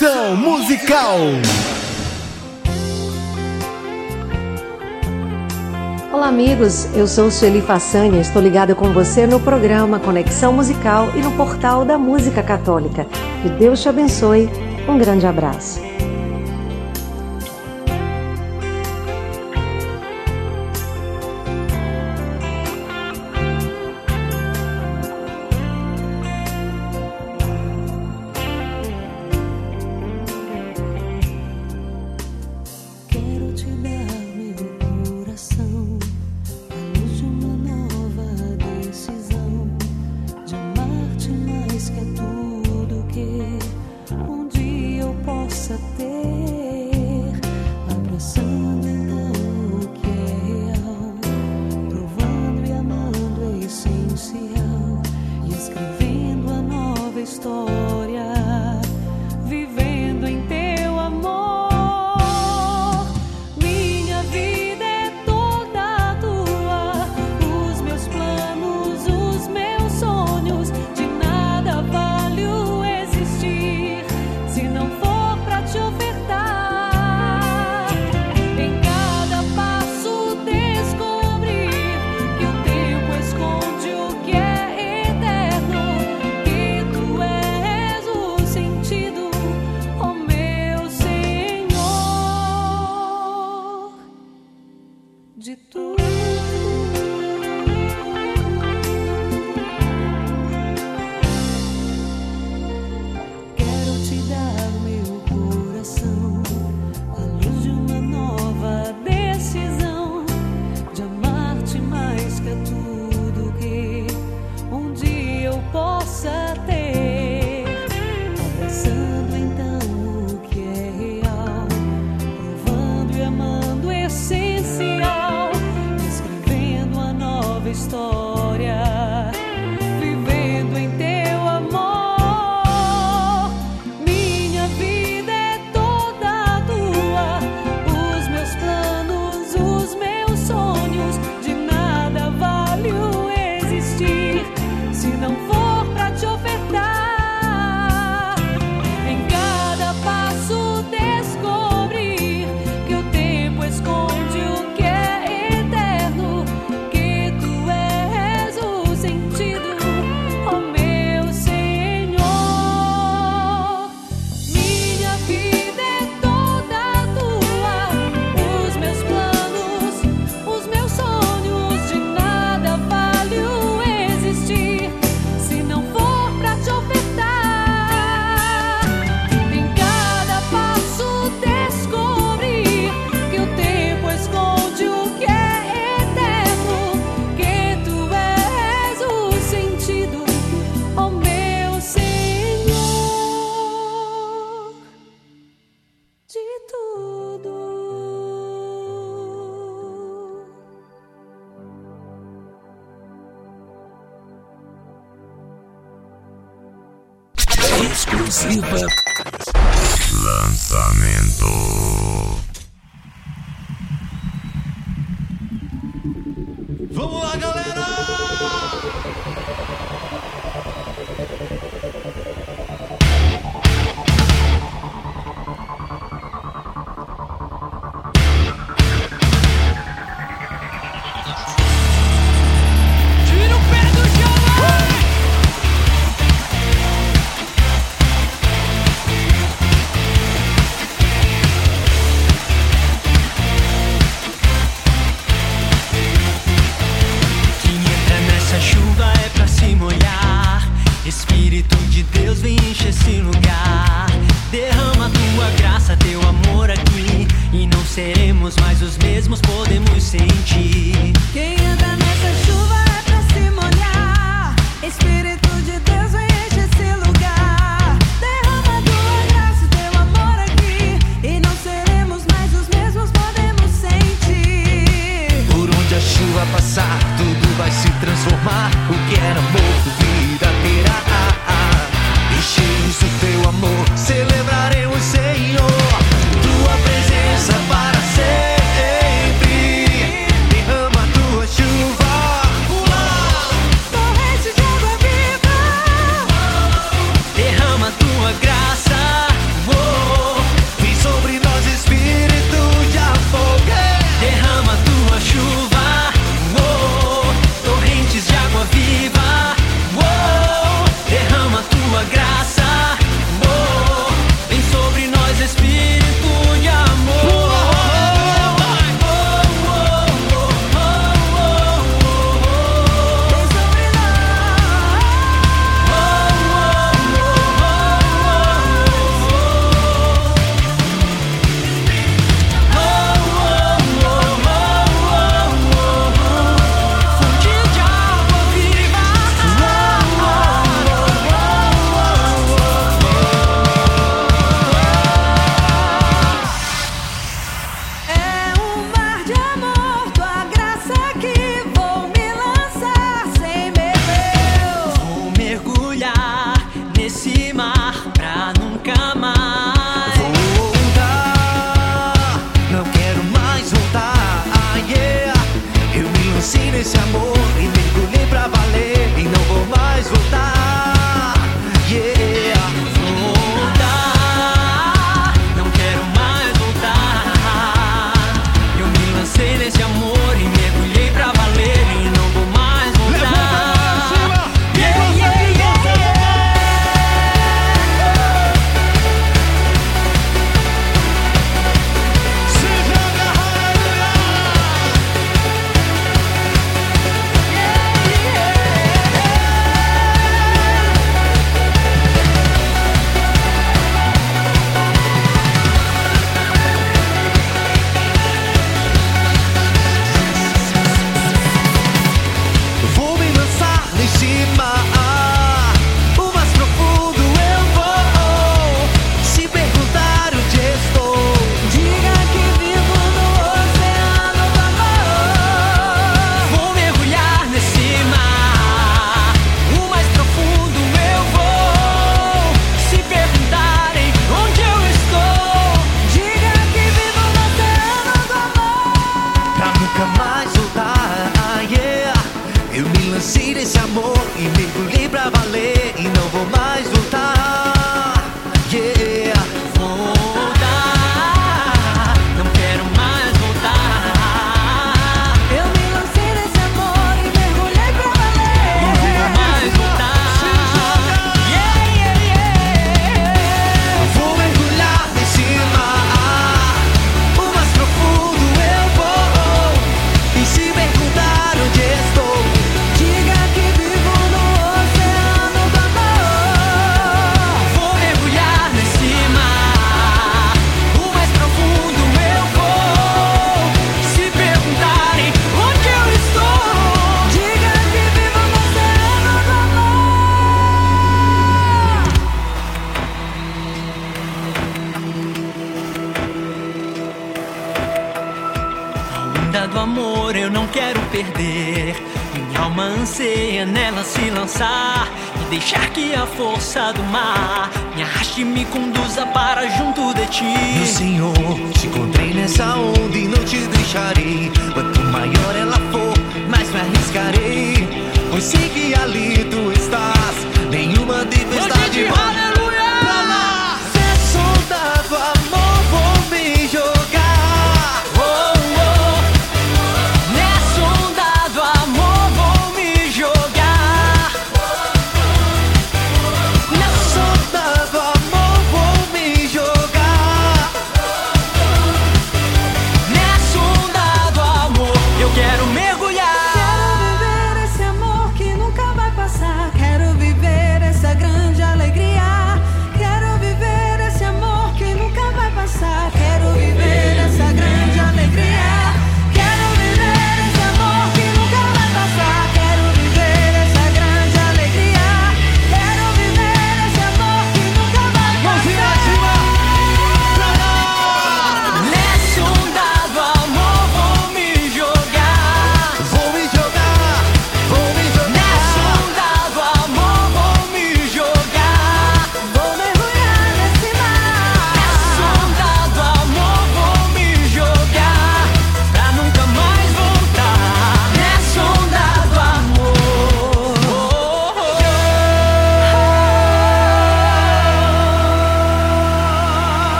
Conexão 0.00 0.34
Musical. 0.34 1.18
Olá, 6.10 6.28
amigos. 6.28 6.86
Eu 6.96 7.06
sou 7.06 7.30
Sueli 7.30 7.60
Façanha. 7.60 8.18
Estou 8.18 8.40
ligada 8.40 8.74
com 8.74 8.94
você 8.94 9.26
no 9.26 9.38
programa 9.38 10.00
Conexão 10.00 10.54
Musical 10.54 11.10
e 11.14 11.20
no 11.20 11.32
portal 11.32 11.84
da 11.84 11.98
Música 11.98 12.42
Católica. 12.42 13.06
Que 13.42 13.50
Deus 13.50 13.82
te 13.82 13.90
abençoe. 13.90 14.48
Um 14.88 14.96
grande 14.96 15.26
abraço. 15.26 15.89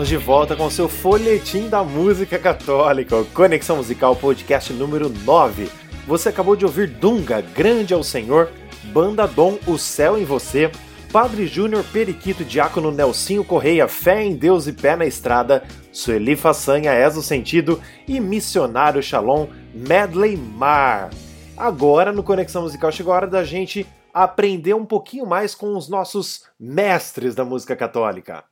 Estamos 0.00 0.08
de 0.08 0.16
volta 0.16 0.56
com 0.56 0.70
seu 0.70 0.88
folhetim 0.88 1.68
da 1.68 1.84
música 1.84 2.38
católica, 2.38 3.16
o 3.16 3.24
Conexão 3.26 3.76
Musical 3.76 4.16
Podcast 4.16 4.72
número 4.72 5.10
9. 5.10 5.70
Você 6.06 6.30
acabou 6.30 6.56
de 6.56 6.64
ouvir 6.64 6.88
Dunga, 6.88 7.42
Grande 7.42 7.92
é 7.92 7.96
o 7.98 8.02
Senhor, 8.02 8.50
Banda 8.84 9.26
Dom, 9.26 9.58
O 9.66 9.76
Céu 9.76 10.16
em 10.16 10.24
Você, 10.24 10.70
Padre 11.12 11.46
Júnior 11.46 11.84
Periquito 11.92 12.42
Diácono 12.42 12.90
Nelsinho 12.90 13.44
Correia, 13.44 13.86
Fé 13.88 14.22
em 14.22 14.34
Deus 14.34 14.66
e 14.66 14.72
Pé 14.72 14.96
na 14.96 15.04
Estrada, 15.04 15.64
Sueli 15.92 16.34
Façanha, 16.34 16.92
És 16.92 17.18
o 17.18 17.22
Sentido 17.22 17.78
e 18.08 18.18
Missionário 18.20 19.02
Shalom, 19.02 19.48
Medley 19.74 20.34
Mar. 20.34 21.10
Agora, 21.58 22.10
no 22.10 22.22
Conexão 22.22 22.62
Musical, 22.62 22.90
chegou 22.90 23.12
a 23.12 23.16
hora 23.16 23.26
da 23.26 23.44
gente 23.44 23.86
aprender 24.14 24.72
um 24.72 24.86
pouquinho 24.86 25.26
mais 25.26 25.54
com 25.54 25.76
os 25.76 25.90
nossos 25.90 26.46
mestres 26.58 27.34
da 27.34 27.44
música 27.44 27.76
católica. 27.76 28.44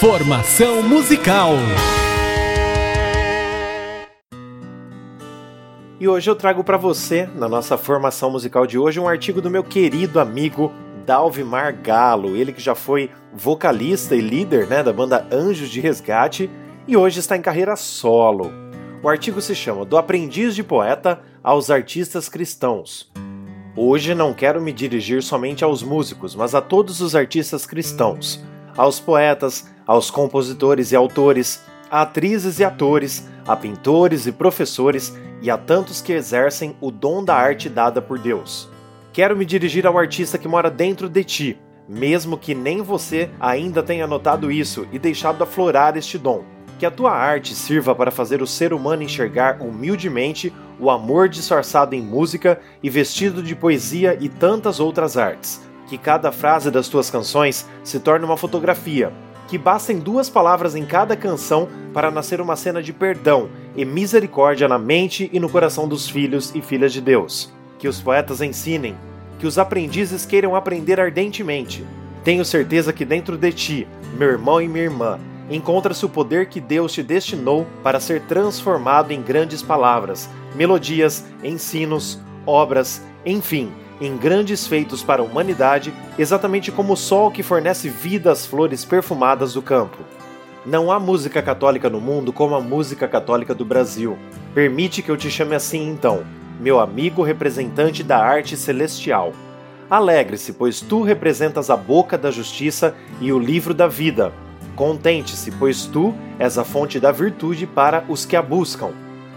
Formação 0.00 0.82
musical. 0.82 1.52
E 5.98 6.06
hoje 6.06 6.28
eu 6.28 6.36
trago 6.36 6.62
para 6.62 6.76
você, 6.76 7.26
na 7.34 7.48
nossa 7.48 7.78
formação 7.78 8.30
musical 8.30 8.66
de 8.66 8.76
hoje, 8.76 9.00
um 9.00 9.08
artigo 9.08 9.40
do 9.40 9.50
meu 9.50 9.64
querido 9.64 10.20
amigo 10.20 10.70
Dalvimar 11.06 11.80
Galo, 11.80 12.36
ele 12.36 12.52
que 12.52 12.60
já 12.60 12.74
foi 12.74 13.10
vocalista 13.32 14.14
e 14.14 14.20
líder 14.20 14.66
né, 14.66 14.82
da 14.82 14.92
banda 14.92 15.26
Anjos 15.32 15.70
de 15.70 15.80
Resgate 15.80 16.50
e 16.86 16.94
hoje 16.94 17.20
está 17.20 17.34
em 17.34 17.40
carreira 17.40 17.74
solo. 17.74 18.52
O 19.02 19.08
artigo 19.08 19.40
se 19.40 19.54
chama 19.54 19.86
Do 19.86 19.96
Aprendiz 19.96 20.54
de 20.54 20.62
Poeta 20.62 21.22
aos 21.42 21.70
Artistas 21.70 22.28
Cristãos. 22.28 23.10
Hoje 23.74 24.14
não 24.14 24.34
quero 24.34 24.60
me 24.60 24.74
dirigir 24.74 25.22
somente 25.22 25.64
aos 25.64 25.82
músicos, 25.82 26.34
mas 26.34 26.54
a 26.54 26.60
todos 26.60 27.00
os 27.00 27.16
artistas 27.16 27.64
cristãos, 27.64 28.44
aos 28.76 29.00
poetas, 29.00 29.74
aos 29.86 30.10
compositores 30.10 30.92
e 30.92 30.96
autores, 30.96 31.62
a 31.90 32.02
atrizes 32.02 32.58
e 32.58 32.64
atores, 32.64 33.28
a 33.46 33.54
pintores 33.54 34.26
e 34.26 34.32
professores 34.32 35.16
e 35.40 35.50
a 35.50 35.56
tantos 35.56 36.00
que 36.00 36.12
exercem 36.12 36.76
o 36.80 36.90
dom 36.90 37.22
da 37.22 37.36
arte 37.36 37.68
dada 37.68 38.02
por 38.02 38.18
Deus. 38.18 38.68
Quero 39.12 39.36
me 39.36 39.44
dirigir 39.44 39.86
ao 39.86 39.96
artista 39.96 40.36
que 40.36 40.48
mora 40.48 40.70
dentro 40.70 41.08
de 41.08 41.22
ti, 41.22 41.58
mesmo 41.88 42.36
que 42.36 42.54
nem 42.54 42.82
você 42.82 43.30
ainda 43.38 43.82
tenha 43.82 44.06
notado 44.06 44.50
isso 44.50 44.86
e 44.92 44.98
deixado 44.98 45.42
aflorar 45.42 45.96
este 45.96 46.18
dom. 46.18 46.44
Que 46.78 46.84
a 46.84 46.90
tua 46.90 47.12
arte 47.12 47.54
sirva 47.54 47.94
para 47.94 48.10
fazer 48.10 48.42
o 48.42 48.46
ser 48.46 48.74
humano 48.74 49.02
enxergar 49.02 49.62
humildemente 49.62 50.52
o 50.78 50.90
amor 50.90 51.28
disfarçado 51.28 51.94
em 51.94 52.02
música 52.02 52.60
e 52.82 52.90
vestido 52.90 53.42
de 53.42 53.56
poesia 53.56 54.18
e 54.20 54.28
tantas 54.28 54.78
outras 54.78 55.16
artes. 55.16 55.62
Que 55.86 55.96
cada 55.96 56.30
frase 56.30 56.70
das 56.70 56.88
tuas 56.88 57.08
canções 57.08 57.66
se 57.82 57.98
torne 58.00 58.26
uma 58.26 58.36
fotografia. 58.36 59.10
Que 59.46 59.56
bastem 59.56 59.98
duas 59.98 60.28
palavras 60.28 60.74
em 60.74 60.84
cada 60.84 61.16
canção 61.16 61.68
para 61.94 62.10
nascer 62.10 62.40
uma 62.40 62.56
cena 62.56 62.82
de 62.82 62.92
perdão 62.92 63.48
e 63.76 63.84
misericórdia 63.84 64.66
na 64.66 64.78
mente 64.78 65.30
e 65.32 65.38
no 65.38 65.48
coração 65.48 65.86
dos 65.86 66.08
filhos 66.08 66.52
e 66.54 66.60
filhas 66.60 66.92
de 66.92 67.00
Deus. 67.00 67.52
Que 67.78 67.86
os 67.86 68.00
poetas 68.00 68.40
ensinem, 68.40 68.96
que 69.38 69.46
os 69.46 69.58
aprendizes 69.58 70.26
queiram 70.26 70.56
aprender 70.56 70.98
ardentemente. 70.98 71.86
Tenho 72.24 72.44
certeza 72.44 72.92
que 72.92 73.04
dentro 73.04 73.36
de 73.36 73.52
ti, 73.52 73.88
meu 74.18 74.28
irmão 74.28 74.60
e 74.60 74.66
minha 74.66 74.84
irmã, 74.84 75.20
encontra-se 75.48 76.04
o 76.04 76.08
poder 76.08 76.48
que 76.48 76.60
Deus 76.60 76.92
te 76.92 77.02
destinou 77.02 77.66
para 77.82 78.00
ser 78.00 78.22
transformado 78.22 79.12
em 79.12 79.22
grandes 79.22 79.62
palavras, 79.62 80.28
melodias, 80.56 81.24
ensinos, 81.44 82.18
obras, 82.44 83.00
enfim, 83.24 83.70
em 84.00 84.16
grandes 84.16 84.66
feitos 84.66 85.02
para 85.02 85.22
a 85.22 85.24
humanidade, 85.24 85.92
exatamente 86.18 86.70
como 86.70 86.92
o 86.92 86.96
sol 86.96 87.30
que 87.30 87.42
fornece 87.42 87.88
vida 87.88 88.30
às 88.30 88.46
flores 88.46 88.84
perfumadas 88.84 89.54
do 89.54 89.62
campo. 89.62 89.98
Não 90.64 90.90
há 90.90 90.98
música 90.98 91.40
católica 91.40 91.88
no 91.88 92.00
mundo 92.00 92.32
como 92.32 92.54
a 92.54 92.60
música 92.60 93.06
católica 93.06 93.54
do 93.54 93.64
Brasil. 93.64 94.18
Permite 94.54 95.00
que 95.00 95.10
eu 95.10 95.16
te 95.16 95.30
chame 95.30 95.54
assim 95.54 95.88
então. 95.88 96.24
meu 96.58 96.80
amigo 96.80 97.22
representante 97.22 98.02
da 98.02 98.18
arte 98.18 98.56
celestial. 98.56 99.32
Alegre-se, 99.88 100.52
pois 100.54 100.80
tu 100.80 101.02
representas 101.02 101.70
a 101.70 101.76
boca 101.76 102.18
da 102.18 102.30
justiça 102.30 102.94
e 103.20 103.32
o 103.32 103.38
livro 103.38 103.72
da 103.72 103.86
vida. 103.86 104.32
Contente-se, 104.74 105.50
pois 105.52 105.84
tu 105.86 106.14
és 106.38 106.58
a 106.58 106.64
fonte 106.64 106.98
da 106.98 107.12
virtude 107.12 107.66
para 107.66 108.04
os 108.08 108.24
que 108.24 108.34
a 108.34 108.42
buscam. 108.42 108.90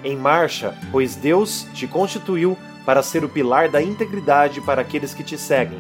Em 0.04 0.16
marcha, 0.16 0.74
pois 0.92 1.16
Deus 1.16 1.68
te 1.74 1.86
constituiu 1.86 2.58
para 2.90 3.04
ser 3.04 3.24
o 3.24 3.30
pilar 3.30 3.70
da 3.70 3.80
integridade 3.80 4.60
para 4.62 4.82
aqueles 4.82 5.14
que 5.14 5.24
te 5.24 5.38
seguem. 5.38 5.78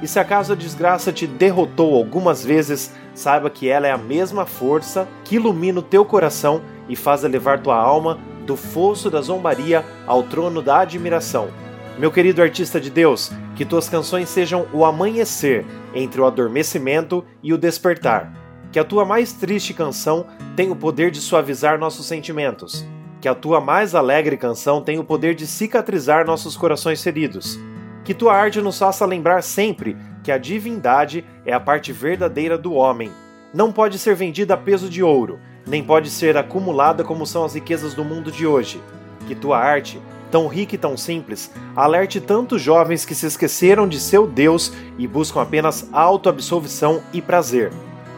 E 0.00 0.08
se 0.08 0.18
acaso 0.18 0.54
a 0.54 0.56
desgraça 0.56 1.12
te 1.12 1.26
derrotou 1.26 1.94
algumas 1.94 2.42
vezes, 2.42 2.94
saiba 3.14 3.50
que 3.50 3.68
ela 3.68 3.86
é 3.86 3.90
a 3.90 3.98
mesma 3.98 4.46
força 4.46 5.06
que 5.22 5.36
ilumina 5.36 5.80
o 5.80 5.82
teu 5.82 6.02
coração 6.02 6.62
e 6.88 6.96
faz 6.96 7.24
elevar 7.24 7.60
tua 7.60 7.76
alma 7.76 8.18
do 8.46 8.56
fosso 8.56 9.10
da 9.10 9.20
zombaria 9.20 9.84
ao 10.06 10.22
trono 10.22 10.62
da 10.62 10.78
admiração. 10.78 11.50
Meu 11.98 12.10
querido 12.10 12.40
artista 12.40 12.80
de 12.80 12.88
Deus, 12.88 13.30
que 13.54 13.66
tuas 13.66 13.86
canções 13.86 14.30
sejam 14.30 14.66
o 14.72 14.82
amanhecer 14.82 15.62
entre 15.94 16.22
o 16.22 16.24
adormecimento 16.24 17.22
e 17.42 17.52
o 17.52 17.58
despertar. 17.58 18.32
Que 18.72 18.78
a 18.78 18.84
tua 18.84 19.04
mais 19.04 19.34
triste 19.34 19.74
canção 19.74 20.26
tenha 20.56 20.72
o 20.72 20.76
poder 20.76 21.10
de 21.10 21.20
suavizar 21.20 21.78
nossos 21.78 22.06
sentimentos. 22.06 22.82
Que 23.26 23.30
a 23.30 23.34
tua 23.34 23.60
mais 23.60 23.92
alegre 23.92 24.36
canção 24.36 24.80
tenha 24.80 25.00
o 25.00 25.04
poder 25.04 25.34
de 25.34 25.48
cicatrizar 25.48 26.24
nossos 26.24 26.56
corações 26.56 27.02
feridos. 27.02 27.58
Que 28.04 28.14
tua 28.14 28.32
arte 28.32 28.60
nos 28.60 28.78
faça 28.78 29.04
lembrar 29.04 29.42
sempre 29.42 29.96
que 30.22 30.30
a 30.30 30.38
divindade 30.38 31.24
é 31.44 31.52
a 31.52 31.58
parte 31.58 31.92
verdadeira 31.92 32.56
do 32.56 32.72
homem. 32.72 33.10
Não 33.52 33.72
pode 33.72 33.98
ser 33.98 34.14
vendida 34.14 34.54
a 34.54 34.56
peso 34.56 34.88
de 34.88 35.02
ouro, 35.02 35.40
nem 35.66 35.82
pode 35.82 36.08
ser 36.08 36.36
acumulada 36.36 37.02
como 37.02 37.26
são 37.26 37.44
as 37.44 37.56
riquezas 37.56 37.94
do 37.94 38.04
mundo 38.04 38.30
de 38.30 38.46
hoje. 38.46 38.80
Que 39.26 39.34
tua 39.34 39.58
arte 39.58 40.00
tão 40.30 40.46
rica 40.46 40.76
e 40.76 40.78
tão 40.78 40.96
simples, 40.96 41.50
alerte 41.74 42.20
tantos 42.20 42.62
jovens 42.62 43.04
que 43.04 43.12
se 43.16 43.26
esqueceram 43.26 43.88
de 43.88 43.98
seu 43.98 44.24
Deus 44.24 44.72
e 44.96 45.04
buscam 45.04 45.42
apenas 45.42 45.88
autoabsolvição 45.92 47.02
e 47.12 47.20
prazer. 47.20 47.72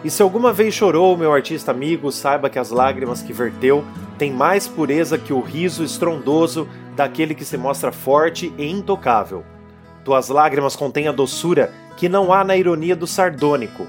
E 0.05 0.11
se 0.11 0.23
alguma 0.23 0.53
vez 0.53 0.75
chorou, 0.75 1.17
meu 1.17 1.33
artista 1.33 1.73
amigo, 1.73 2.13
saiba 2.13 2.49
que 2.49 2.59
as 2.59 2.71
lágrimas 2.71 3.21
que 3.21 3.33
verteu 3.33 3.85
têm 4.17 4.33
mais 4.33 4.69
pureza 4.69 5.19
que 5.19 5.33
o 5.33 5.41
riso 5.41 5.83
estrondoso 5.83 6.69
daquele 6.95 7.35
que 7.35 7.45
se 7.45 7.57
mostra 7.57 7.91
forte 7.91 8.53
e 8.57 8.71
intocável. 8.71 9.45
Tuas 10.05 10.29
lágrimas 10.29 10.77
contêm 10.77 11.09
a 11.09 11.13
doçura 11.13 11.73
que 11.97 12.09
não 12.09 12.33
há 12.33 12.45
na 12.45 12.57
ironia 12.57 12.95
do 12.95 13.07
sardônico. 13.07 13.87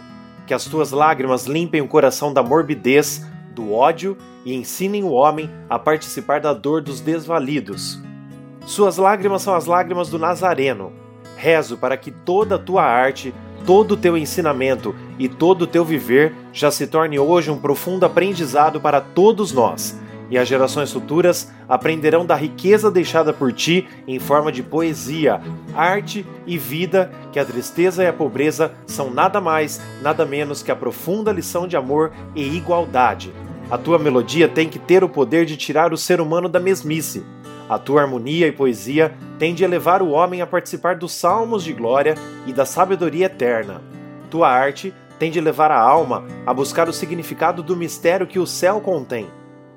Que 0.47 0.53
as 0.53 0.65
tuas 0.65 0.91
lágrimas 0.91 1.45
limpem 1.45 1.79
o 1.79 1.87
coração 1.87 2.33
da 2.33 2.41
morbidez, 2.41 3.23
do 3.53 3.71
ódio 3.71 4.17
e 4.43 4.55
ensinem 4.55 5.03
o 5.03 5.11
homem 5.11 5.49
a 5.69 5.77
participar 5.77 6.39
da 6.39 6.53
dor 6.53 6.81
dos 6.81 7.01
desvalidos. 7.01 7.99
Suas 8.65 8.97
lágrimas 8.97 9.43
são 9.43 9.53
as 9.53 9.65
lágrimas 9.65 10.09
do 10.09 10.17
Nazareno. 10.17 10.91
Rezo 11.37 11.77
para 11.77 11.95
que 11.95 12.11
toda 12.11 12.55
a 12.55 12.59
tua 12.59 12.83
arte, 12.83 13.33
todo 13.65 13.91
o 13.91 13.97
teu 13.97 14.17
ensinamento 14.17 14.95
e 15.17 15.27
todo 15.27 15.63
o 15.63 15.67
teu 15.67 15.83
viver 15.85 16.33
já 16.51 16.71
se 16.71 16.87
torne 16.87 17.19
hoje 17.19 17.51
um 17.51 17.57
profundo 17.57 18.05
aprendizado 18.05 18.79
para 18.79 19.01
todos 19.01 19.51
nós, 19.51 19.97
e 20.29 20.37
as 20.37 20.47
gerações 20.47 20.91
futuras 20.91 21.51
aprenderão 21.67 22.25
da 22.25 22.35
riqueza 22.35 22.91
deixada 22.91 23.33
por 23.33 23.51
ti 23.51 23.87
em 24.07 24.19
forma 24.19 24.51
de 24.51 24.61
poesia, 24.61 25.41
arte 25.75 26.25
e 26.45 26.57
vida, 26.57 27.11
que 27.31 27.39
a 27.39 27.45
tristeza 27.45 28.03
e 28.03 28.07
a 28.07 28.13
pobreza 28.13 28.71
são 28.85 29.09
nada 29.09 29.41
mais, 29.41 29.81
nada 30.01 30.25
menos 30.25 30.61
que 30.61 30.71
a 30.71 30.75
profunda 30.75 31.31
lição 31.31 31.67
de 31.67 31.75
amor 31.75 32.11
e 32.35 32.55
igualdade. 32.55 33.33
A 33.71 33.77
tua 33.77 33.99
melodia 33.99 34.47
tem 34.47 34.67
que 34.67 34.79
ter 34.79 35.03
o 35.03 35.09
poder 35.09 35.45
de 35.45 35.57
tirar 35.57 35.93
o 35.93 35.97
ser 35.97 36.21
humano 36.21 36.49
da 36.49 36.59
mesmice. 36.59 37.23
A 37.69 37.77
tua 37.77 38.01
harmonia 38.01 38.47
e 38.47 38.51
poesia 38.51 39.15
têm 39.37 39.53
de 39.53 39.63
elevar 39.63 40.01
o 40.01 40.09
homem 40.09 40.41
a 40.41 40.47
participar 40.47 40.95
dos 40.95 41.11
salmos 41.11 41.63
de 41.63 41.71
glória 41.71 42.15
e 42.47 42.51
da 42.51 42.65
sabedoria 42.65 43.27
eterna. 43.27 43.79
Tua 44.31 44.49
arte 44.49 44.91
tem 45.19 45.29
de 45.29 45.39
levar 45.39 45.69
a 45.69 45.79
alma 45.79 46.25
a 46.47 46.53
buscar 46.53 46.89
o 46.89 46.93
significado 46.93 47.61
do 47.61 47.75
mistério 47.75 48.25
que 48.25 48.39
o 48.39 48.47
céu 48.47 48.81
contém. 48.81 49.27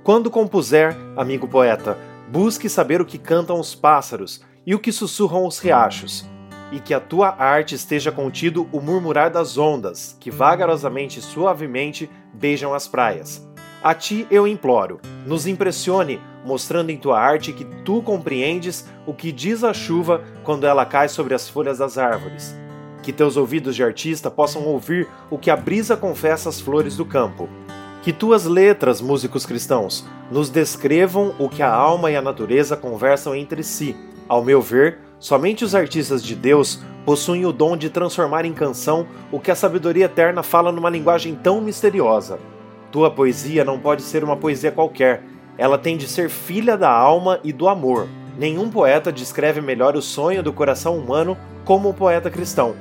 Quando 0.02 0.30
compuser, 0.30 0.96
amigo 1.18 1.46
poeta, 1.46 1.98
busque 2.30 2.66
saber 2.66 3.02
o 3.02 3.04
que 3.04 3.18
cantam 3.18 3.60
os 3.60 3.74
pássaros 3.74 4.42
e 4.66 4.74
o 4.74 4.78
que 4.78 4.90
sussurram 4.90 5.46
os 5.46 5.58
riachos, 5.58 6.24
e 6.70 6.80
que 6.80 6.94
a 6.94 7.00
tua 7.00 7.36
arte 7.38 7.74
esteja 7.74 8.10
contido 8.10 8.66
o 8.72 8.80
murmurar 8.80 9.30
das 9.30 9.58
ondas, 9.58 10.16
que 10.18 10.30
vagarosamente 10.30 11.18
e 11.18 11.22
suavemente 11.22 12.08
beijam 12.32 12.72
as 12.72 12.88
praias. 12.88 13.46
A 13.82 13.94
ti 13.94 14.26
eu 14.30 14.46
imploro, 14.46 14.98
nos 15.26 15.46
impressione, 15.46 16.20
mostrando 16.44 16.90
em 16.90 16.96
tua 16.96 17.18
arte 17.20 17.52
que 17.52 17.64
tu 17.64 18.02
compreendes 18.02 18.86
o 19.06 19.14
que 19.14 19.32
diz 19.32 19.62
a 19.64 19.72
chuva 19.72 20.22
quando 20.42 20.66
ela 20.66 20.84
cai 20.84 21.08
sobre 21.08 21.34
as 21.34 21.48
folhas 21.48 21.78
das 21.78 21.98
árvores. 21.98 22.54
Que 23.02 23.12
teus 23.12 23.36
ouvidos 23.36 23.74
de 23.74 23.82
artista 23.82 24.30
possam 24.30 24.64
ouvir 24.64 25.08
o 25.30 25.38
que 25.38 25.50
a 25.50 25.56
brisa 25.56 25.96
confessa 25.96 26.48
às 26.48 26.60
flores 26.60 26.96
do 26.96 27.04
campo. 27.04 27.48
Que 28.02 28.12
tuas 28.12 28.44
letras, 28.44 29.00
músicos 29.00 29.46
cristãos, 29.46 30.04
nos 30.30 30.48
descrevam 30.48 31.34
o 31.38 31.48
que 31.48 31.62
a 31.62 31.72
alma 31.72 32.10
e 32.10 32.16
a 32.16 32.22
natureza 32.22 32.76
conversam 32.76 33.34
entre 33.34 33.62
si. 33.62 33.96
Ao 34.28 34.42
meu 34.44 34.60
ver, 34.60 34.98
somente 35.18 35.64
os 35.64 35.74
artistas 35.74 36.22
de 36.22 36.34
Deus 36.34 36.80
possuem 37.04 37.44
o 37.44 37.52
dom 37.52 37.76
de 37.76 37.90
transformar 37.90 38.44
em 38.44 38.52
canção 38.52 39.06
o 39.30 39.38
que 39.38 39.50
a 39.50 39.54
sabedoria 39.54 40.06
eterna 40.06 40.42
fala 40.42 40.72
numa 40.72 40.90
linguagem 40.90 41.34
tão 41.34 41.60
misteriosa. 41.60 42.38
Tua 42.90 43.10
poesia 43.10 43.64
não 43.64 43.78
pode 43.78 44.02
ser 44.02 44.22
uma 44.22 44.36
poesia 44.36 44.70
qualquer, 44.70 45.22
ela 45.62 45.78
tem 45.78 45.96
de 45.96 46.08
ser 46.08 46.28
filha 46.28 46.76
da 46.76 46.90
alma 46.90 47.38
e 47.44 47.52
do 47.52 47.68
amor. 47.68 48.08
Nenhum 48.36 48.68
poeta 48.68 49.12
descreve 49.12 49.60
melhor 49.60 49.94
o 49.94 50.02
sonho 50.02 50.42
do 50.42 50.52
coração 50.52 50.98
humano 50.98 51.38
como 51.64 51.88
o 51.88 51.94
poeta 51.94 52.28
cristão. 52.28 52.74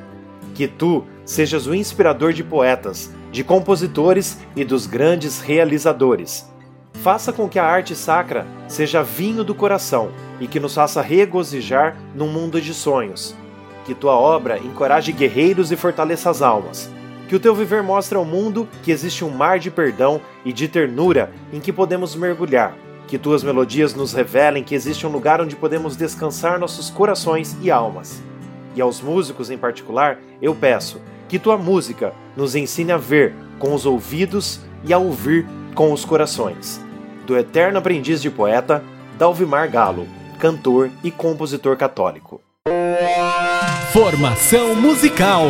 Que 0.56 0.68
tu 0.68 1.06
sejas 1.24 1.68
o 1.68 1.76
inspirador 1.76 2.34
de 2.34 2.44
poetas, 2.44 3.12
de 3.32 3.44
compositores 3.44 4.40
e 4.56 4.66
dos 4.66 4.88
grandes 4.88 5.42
realizadores. 5.42 6.52
Faça 7.04 7.32
com 7.32 7.48
que 7.48 7.60
a 7.60 7.66
arte 7.66 7.94
sacra 7.94 8.48
seja 8.68 9.04
vinho 9.04 9.44
do 9.44 9.54
coração 9.54 10.10
e 10.40 10.48
que 10.48 10.60
nos 10.60 10.74
faça 10.74 11.04
regozijar 11.04 11.96
num 12.16 12.30
mundo 12.30 12.60
de 12.60 12.74
sonhos. 12.74 13.36
Que 13.86 13.94
tua 13.94 14.16
obra 14.16 14.58
encoraje 14.58 15.12
guerreiros 15.12 15.72
e 15.72 15.76
fortaleça 15.76 16.32
as 16.32 16.42
almas 16.42 16.90
que 17.32 17.36
o 17.38 17.40
teu 17.40 17.56
viver 17.56 17.82
mostre 17.82 18.18
ao 18.18 18.26
mundo 18.26 18.68
que 18.84 18.92
existe 18.92 19.24
um 19.24 19.30
mar 19.30 19.58
de 19.58 19.72
perdão 19.72 20.20
e 20.44 20.52
de 20.52 20.68
ternura 20.68 21.32
em 21.54 21.62
que 21.62 21.72
podemos 21.72 22.14
mergulhar. 22.14 22.76
Que 23.08 23.18
tuas 23.18 23.42
melodias 23.42 23.96
nos 23.96 24.12
revelem 24.12 24.66
que 24.66 24.76
existe 24.76 25.08
um 25.08 25.10
lugar 25.10 25.40
onde 25.40 25.56
podemos 25.56 25.96
descansar 25.96 26.60
nossos 26.60 26.90
corações 26.90 27.56
e 27.62 27.72
almas. 27.72 28.22
E 28.76 28.82
aos 28.82 29.00
músicos 29.00 29.50
em 29.50 29.58
particular, 29.58 30.20
eu 30.42 30.54
peço 30.54 31.02
que 31.30 31.40
tua 31.40 31.56
música 31.56 32.12
nos 32.36 32.54
ensine 32.54 32.92
a 32.92 32.98
ver 32.98 33.34
com 33.60 33.74
os 33.74 33.86
ouvidos 33.86 34.60
e 34.84 34.92
a 34.92 34.98
ouvir 34.98 35.48
com 35.74 35.94
os 35.94 36.04
corações. 36.04 36.82
Do 37.26 37.38
eterno 37.38 37.78
aprendiz 37.78 38.22
de 38.22 38.30
poeta, 38.30 38.84
Dalvimar 39.18 39.72
Galo, 39.72 40.06
cantor 40.38 40.92
e 41.02 41.10
compositor 41.10 41.78
católico. 41.78 42.42
Formação 43.94 44.76
musical. 44.76 45.46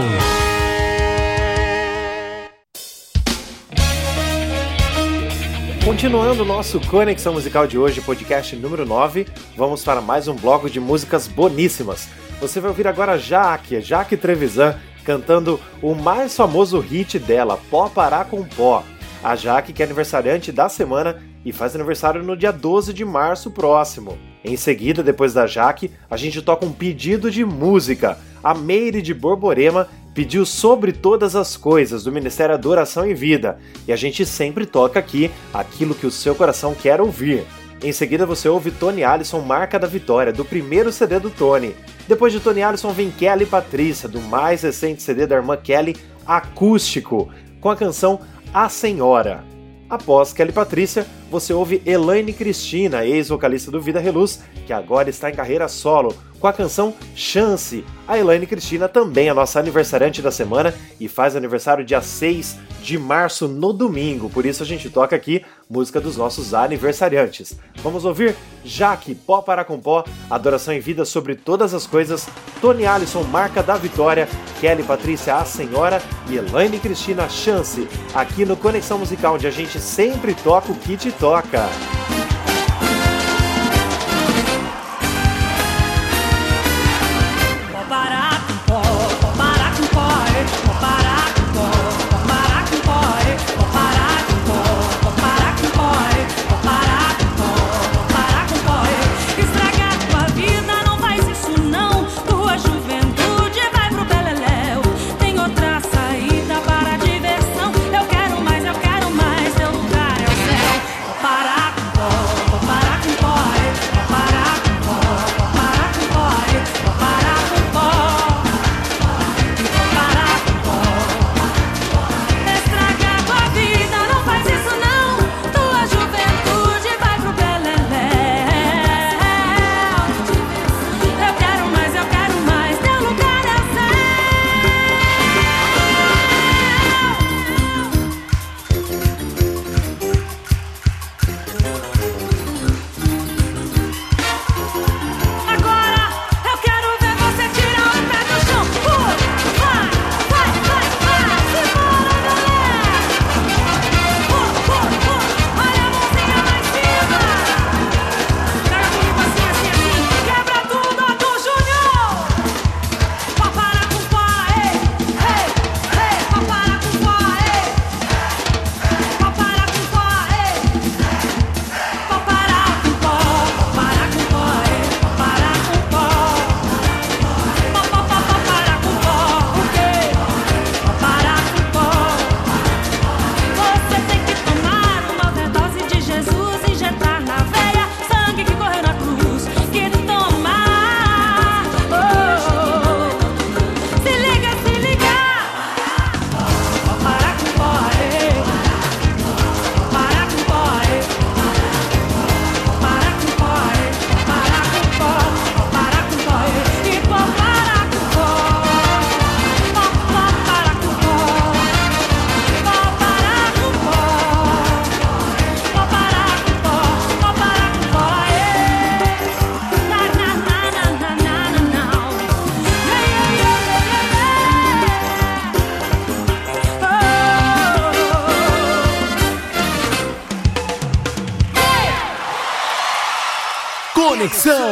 Continuando 5.92 6.44
o 6.44 6.46
nosso 6.46 6.80
Conexão 6.88 7.34
Musical 7.34 7.68
de 7.68 7.78
hoje, 7.78 8.00
podcast 8.00 8.56
número 8.56 8.86
9, 8.86 9.28
vamos 9.58 9.84
para 9.84 10.00
mais 10.00 10.26
um 10.26 10.34
bloco 10.34 10.70
de 10.70 10.80
músicas 10.80 11.28
boníssimas. 11.28 12.08
Você 12.40 12.62
vai 12.62 12.70
ouvir 12.70 12.88
agora 12.88 13.20
Jaque, 13.20 13.82
Jaque 13.82 14.16
Trevisan, 14.16 14.80
cantando 15.04 15.60
o 15.82 15.94
mais 15.94 16.34
famoso 16.34 16.80
hit 16.80 17.20
dela, 17.20 17.60
Pó 17.70 17.90
Parar 17.90 18.24
com 18.24 18.42
Pó. 18.42 18.86
A 19.22 19.36
Jaque, 19.36 19.74
que 19.74 19.84
é 19.84 19.86
aniversariante 19.86 20.50
da 20.50 20.70
semana 20.70 21.22
e 21.44 21.52
faz 21.52 21.76
aniversário 21.76 22.24
no 22.24 22.38
dia 22.38 22.54
12 22.54 22.94
de 22.94 23.04
março 23.04 23.52
próximo. 23.52 24.18
Em 24.46 24.56
seguida, 24.56 25.04
depois 25.04 25.34
da 25.34 25.46
Jaque, 25.46 25.92
a 26.10 26.16
gente 26.16 26.42
toca 26.42 26.66
um 26.66 26.72
pedido 26.72 27.30
de 27.30 27.44
música. 27.44 28.18
A 28.42 28.54
Meire 28.54 29.02
de 29.02 29.14
Borborema 29.14 29.90
pediu 30.14 30.46
sobre 30.46 30.92
todas 30.92 31.36
as 31.36 31.56
coisas 31.56 32.04
do 32.04 32.12
Ministério 32.12 32.54
Adoração 32.54 33.06
e 33.08 33.14
Vida, 33.14 33.58
e 33.88 33.94
a 33.94 33.96
gente 33.96 34.26
sempre 34.26 34.66
toca 34.66 35.00
aqui 35.00 35.32
aquilo 35.54 35.96
que 35.96 36.06
o 36.06 36.12
seu 36.12 36.36
coração 36.36 36.76
quer 36.76 37.00
ouvir. 37.00 37.46
Em 37.84 37.92
seguida 37.92 38.26
você 38.26 38.48
ouve 38.48 38.70
Tony 38.70 39.04
Allison 39.04 39.40
Marca 39.40 39.80
da 39.80 39.88
Vitória, 39.88 40.32
do 40.32 40.46
primeiro 40.46 40.92
CD 40.92 41.20
do 41.20 41.30
Tony. 41.30 41.76
Depois 42.08 42.32
de 42.32 42.40
Tony 42.40 42.62
Allison 42.62 42.92
vem 42.92 43.10
Kelly 43.10 43.46
Patrícia, 43.46 44.08
do 44.08 44.22
mais 44.22 44.62
recente 44.62 45.02
CD 45.02 45.26
da 45.26 45.36
irmã 45.36 45.58
Kelly, 45.58 45.96
Acústico, 46.26 47.30
com 47.60 47.70
a 47.70 47.76
canção 47.76 48.20
A 48.54 48.70
Senhora. 48.70 49.44
Após 49.90 50.32
Kelly 50.32 50.52
Patrícia, 50.52 51.08
você 51.32 51.54
ouve 51.54 51.82
Elaine 51.86 52.34
Cristina, 52.34 53.06
ex-vocalista 53.06 53.72
do 53.72 53.82
Vida 53.82 54.02
Reluz, 54.02 54.42
que 54.68 54.74
agora 54.74 55.10
está 55.10 55.30
em 55.30 55.34
carreira 55.34 55.66
solo, 55.70 56.14
com 56.42 56.48
a 56.48 56.52
canção 56.52 56.94
Chance. 57.16 57.86
A 58.06 58.18
Elaine 58.18 58.46
Cristina 58.46 58.90
também 58.90 59.30
é 59.30 59.34
nossa 59.34 59.58
aniversariante 59.58 60.22
da 60.22 60.30
semana 60.30 60.74
e 61.00 61.08
faz 61.08 61.34
aniversário 61.34 61.86
dia 61.86 62.02
6 62.02 62.58
de 62.82 62.98
março 62.98 63.48
no 63.48 63.72
domingo, 63.72 64.30
por 64.30 64.46
isso 64.46 64.64
a 64.64 64.66
gente 64.66 64.90
toca 64.90 65.16
aqui 65.16 65.46
música 65.70 66.02
dos 66.02 66.18
nossos 66.18 66.54
aniversariantes. 66.54 67.58
Vamos 67.78 68.04
ouvir 68.04 68.36
Jaque, 68.66 69.16
Pó 69.16 69.42
para 69.42 69.64
com 69.64 69.80
Pó, 69.80 70.04
Adoração 70.30 70.74
em 70.74 70.80
Vida 70.80 71.06
sobre 71.06 71.36
Todas 71.36 71.74
as 71.74 71.88
Coisas, 71.88 72.28
Tony 72.60 72.86
Allison, 72.86 73.24
Marca 73.24 73.64
da 73.64 73.76
Vitória, 73.76 74.28
Kelly 74.60 74.84
Patrícia, 74.84 75.36
A 75.36 75.46
Senhora 75.46 76.02
e 76.30 76.36
Elaine 76.36 76.80
Cristina, 76.80 77.30
Chance, 77.30 77.88
aqui 78.14 78.44
no 78.46 78.58
Conexão 78.58 78.98
Musical, 78.98 79.36
onde 79.36 79.48
a 79.48 79.52
gente 79.52 79.80
sempre 79.80 80.34
toca 80.34 80.72
o 80.72 80.76
kit 80.76 81.12
toca. 81.22 81.70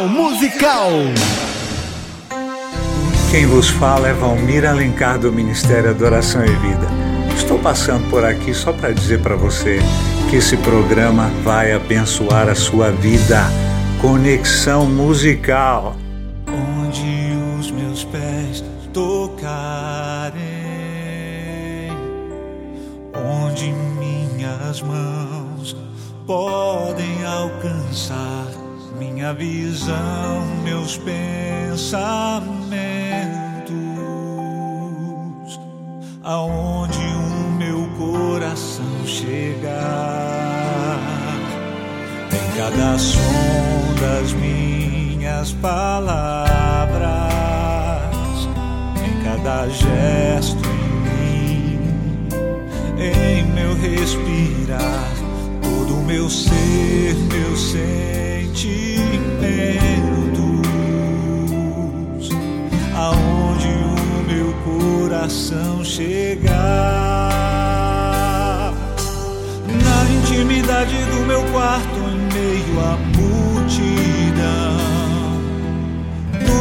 Musical. 0.07 0.91
Quem 3.29 3.45
vos 3.45 3.69
fala 3.69 4.07
é 4.07 4.13
Valmir 4.13 4.65
Alencar 4.65 5.19
do 5.19 5.31
Ministério 5.31 5.89
Adoração 5.89 6.43
e 6.43 6.49
Vida. 6.49 6.87
Estou 7.35 7.59
passando 7.59 8.09
por 8.09 8.23
aqui 8.23 8.53
só 8.53 8.71
para 8.71 8.91
dizer 8.91 9.21
para 9.21 9.35
você 9.35 9.79
que 10.29 10.37
esse 10.37 10.55
programa 10.57 11.29
vai 11.43 11.73
abençoar 11.73 12.47
a 12.47 12.55
sua 12.55 12.91
vida. 12.91 13.43
Conexão 14.01 14.85
musical. 14.85 15.95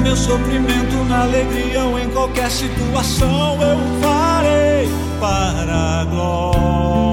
meu 0.09 0.17
sofrimento 0.17 1.05
na 1.07 1.25
alegria 1.25 1.85
ou 1.85 1.99
em 1.99 2.09
qualquer 2.09 2.51
situação 2.51 3.59
eu 3.61 3.79
farei 4.01 4.89
para 5.21 6.01
a 6.01 6.05
glória. 6.07 7.08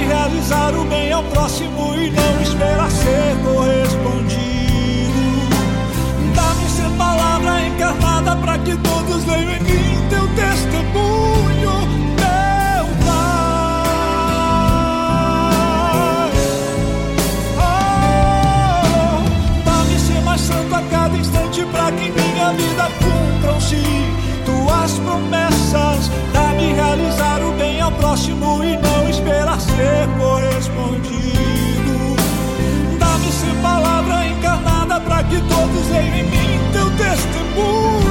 Dá-me 0.00 0.06
realizar 0.06 0.74
o 0.74 0.84
bem 0.84 1.12
ao 1.12 1.22
próximo 1.24 1.94
e 1.94 2.10
não 2.10 2.40
esperar 2.40 2.90
ser 2.90 3.36
correspondido. 3.44 4.40
Dá-me 6.34 6.68
ser 6.70 6.88
palavra 6.96 7.66
encarnada 7.66 8.34
para 8.36 8.58
que 8.60 8.76
todos 8.78 9.26
leiam 9.26 9.50
em 9.52 9.60
mim 9.60 10.08
teu 10.08 10.26
testemunho, 10.28 11.86
meu 12.16 12.86
Pai. 13.04 13.20
Oh, 17.58 19.22
Dá-me 19.64 19.98
ser 19.98 20.22
mais 20.22 20.40
santo 20.40 20.74
a 20.74 20.82
cada 20.90 21.16
instante 21.16 21.62
para 21.66 21.92
que 21.92 22.04
em 22.04 22.12
minha 22.12 22.52
vida 22.52 22.88
cumpram-se 23.00 23.82
tuas 24.46 24.92
promessas. 25.00 26.10
Dá-me 26.60 26.74
realizar 26.74 27.40
o 27.42 27.52
bem 27.52 27.80
ao 27.80 27.90
próximo 27.92 28.62
e 28.62 28.76
não 28.76 29.08
esperar 29.08 29.58
ser 29.58 30.06
correspondido. 30.18 31.16
Dá-me 32.98 33.32
ser 33.32 33.54
palavra 33.62 34.26
encarnada 34.26 35.00
para 35.00 35.24
que 35.24 35.40
todos 35.40 35.88
leiam 35.90 36.16
em 36.16 36.24
mim 36.24 36.60
teu 36.70 36.90
testemunho, 36.98 38.09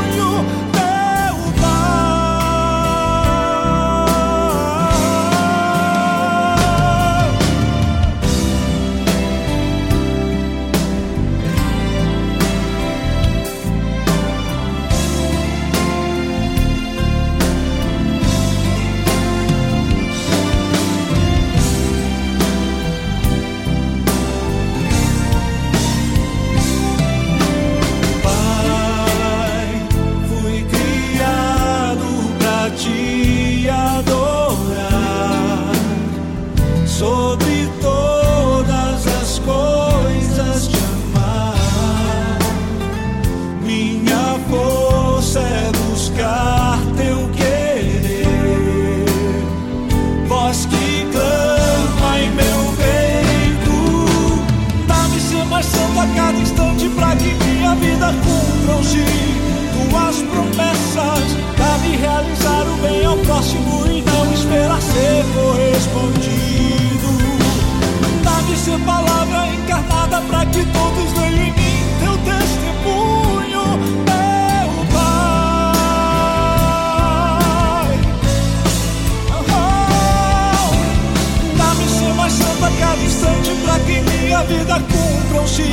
a 83.20 83.26
cada 83.26 83.38
instante 83.38 83.52
pra 83.64 83.80
que 83.80 84.02
minha 84.02 84.44
vida 84.44 84.80
cumpram-se 84.80 85.64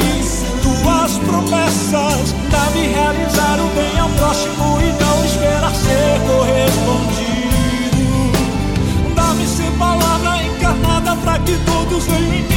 tuas 0.62 1.18
promessas. 1.18 2.34
Dá-me 2.50 2.88
realizar 2.88 3.60
o 3.60 3.68
bem 3.74 3.98
ao 3.98 4.08
próximo 4.10 4.78
e 4.80 4.92
não 5.02 5.24
esperar 5.24 5.74
ser 5.74 6.20
correspondido. 6.26 7.34
Dá-me 9.14 9.46
ser 9.46 9.70
palavra 9.78 10.44
encarnada 10.44 11.16
pra 11.16 11.38
que 11.40 11.56
todos 11.64 12.06
leiam 12.08 12.34
em 12.34 12.42
mim 12.42 12.55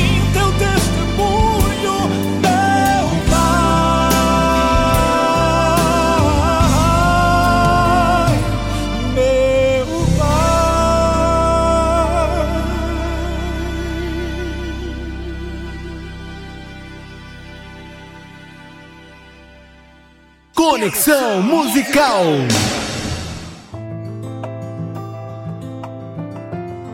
Conexão 20.80 21.41
Musical. 21.41 22.23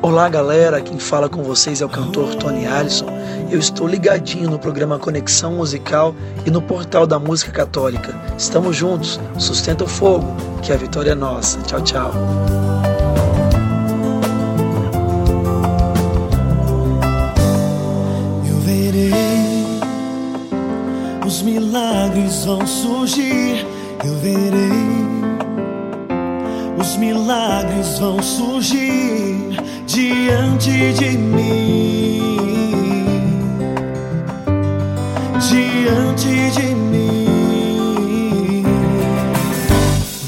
Olá 0.01 0.27
galera, 0.27 0.81
quem 0.81 0.97
fala 0.97 1.29
com 1.29 1.43
vocês 1.43 1.81
é 1.81 1.85
o 1.85 1.89
cantor 1.89 2.33
Tony 2.33 2.65
Allison. 2.65 3.05
Eu 3.51 3.59
estou 3.59 3.87
ligadinho 3.87 4.49
no 4.49 4.57
programa 4.57 4.97
Conexão 4.97 5.53
Musical 5.53 6.15
e 6.47 6.49
no 6.49 6.63
portal 6.63 7.05
da 7.05 7.19
Música 7.19 7.51
Católica. 7.51 8.19
Estamos 8.35 8.75
juntos, 8.75 9.19
sustenta 9.37 9.83
o 9.83 9.87
fogo, 9.87 10.35
que 10.63 10.73
a 10.73 10.77
vitória 10.77 11.11
é 11.11 11.15
nossa. 11.15 11.59
Tchau, 11.61 11.81
tchau. 11.81 12.11
Eu 18.49 18.57
verei, 18.61 19.13
os 21.23 21.43
milagres 21.43 22.45
vão 22.45 22.65
surgir. 22.65 23.74
Eu 24.05 24.13
verei, 24.17 24.69
os 26.79 26.95
milagres 26.97 27.97
vão 27.97 28.21
surgir 28.21 29.57
diante 29.87 30.93
de 30.93 31.17
mim. 31.17 32.29
Diante 35.49 36.51
de 36.51 36.75
mim. 36.75 38.63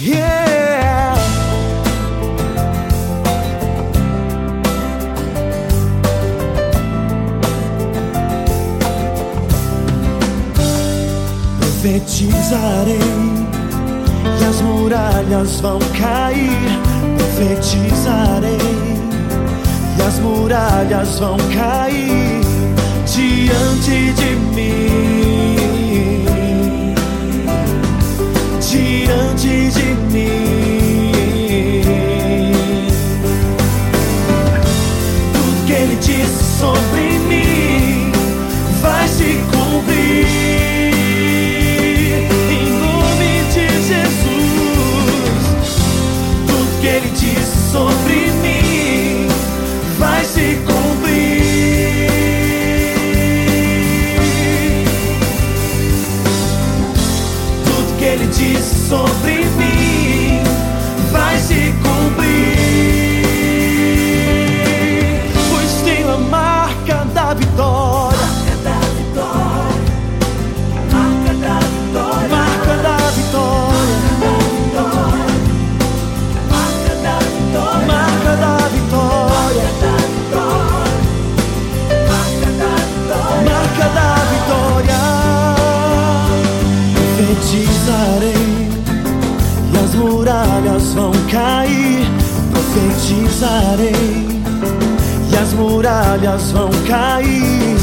Yeah. 0.02 1.14
Profetizarei 11.60 13.17
as 14.58 14.62
muralhas 14.62 15.60
vão 15.62 15.78
cair. 16.00 16.80
Profetizarei 17.18 18.58
e 19.98 20.02
as 20.02 20.18
muralhas 20.20 21.20
vão 21.20 21.38
cair 21.54 22.42
diante 23.06 24.14
de 24.14 24.36
mim. 24.56 25.58
Diante 28.60 29.70
de 29.70 29.94
mim. 30.12 30.42
Tudo 35.34 35.66
que 35.68 35.74
ele 35.74 35.96
disse 35.98 36.60
sobre 36.60 37.17
disse 58.90 59.27
e 93.40 95.38
as 95.38 95.54
muralhas 95.54 96.52
vão 96.52 96.70
cair 96.88 97.78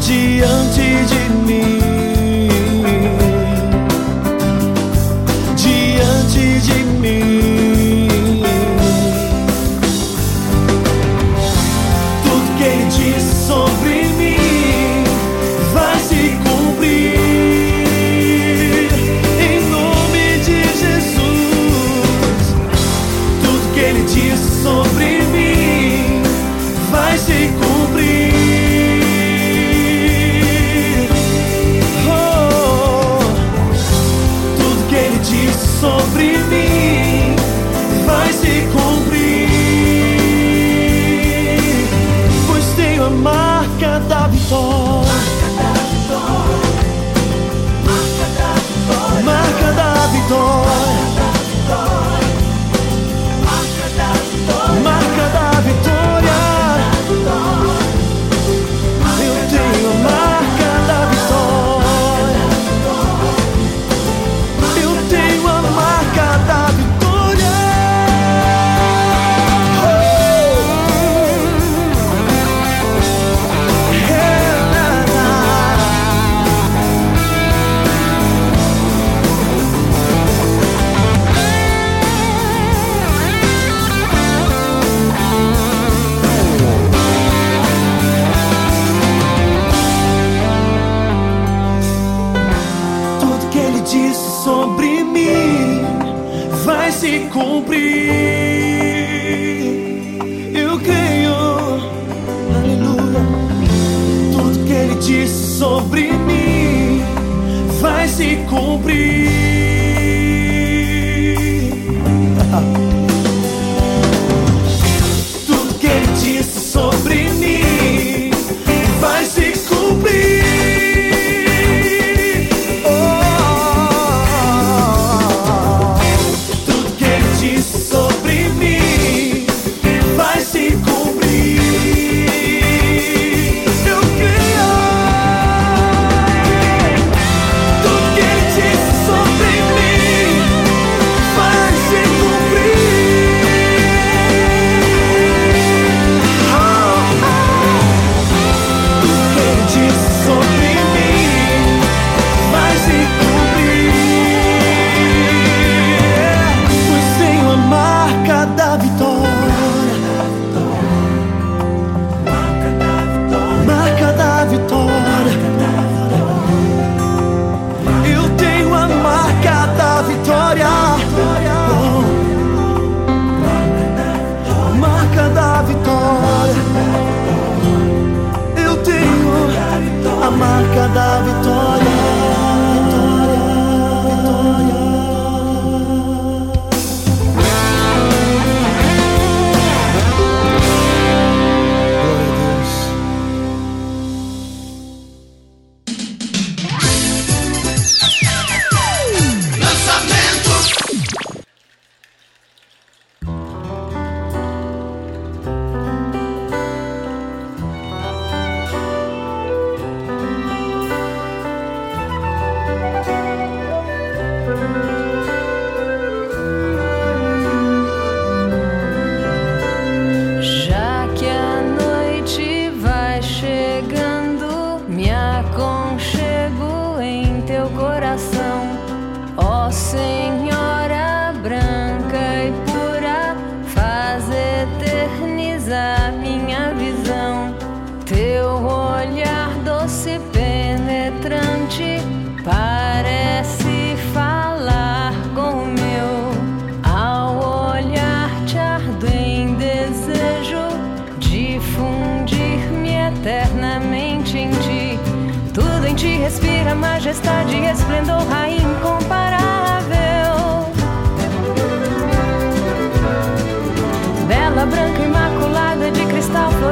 diante 0.00 1.04
de 1.04 1.25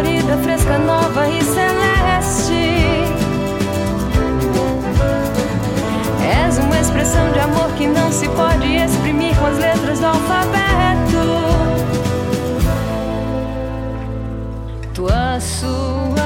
colorida, 0.04 0.36
fresca, 0.38 0.78
nova 0.78 1.28
e 1.28 1.42
celeste. 1.42 2.52
És 6.46 6.58
uma 6.58 6.78
expressão 6.78 7.32
de 7.32 7.40
amor 7.40 7.70
que 7.76 7.86
não 7.86 8.12
se 8.12 8.28
pode 8.30 8.66
exprimir 8.76 9.34
com 9.36 9.46
as 9.46 9.56
letras 9.58 10.00
do 10.00 10.06
alfabeto. 10.06 11.24
Tua 14.92 15.40
suavidade, 15.40 16.24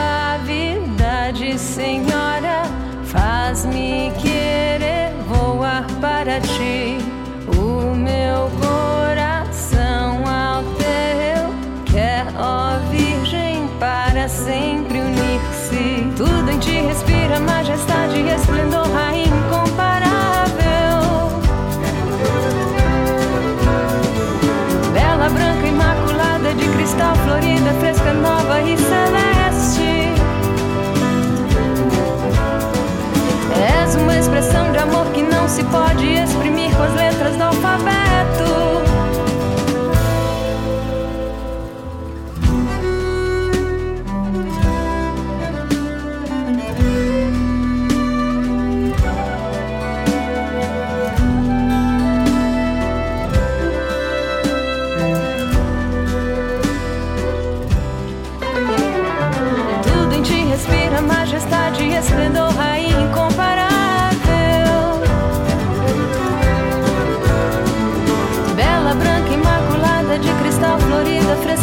Senhora, 1.59 2.65
faz-me 3.05 4.13
querer 4.21 5.13
voar 5.29 5.87
para 6.01 6.41
ti. 6.41 7.18
És 33.89 33.95
uma 33.95 34.19
expressão 34.19 34.73
de 34.73 34.79
amor 34.79 35.07
que 35.13 35.23
não 35.23 35.49
se 35.49 35.63
pode 35.65 36.07
exprimir 36.07 36.75
com 36.77 36.83
as 36.83 36.95
letras 36.95 37.37
da 37.37 37.48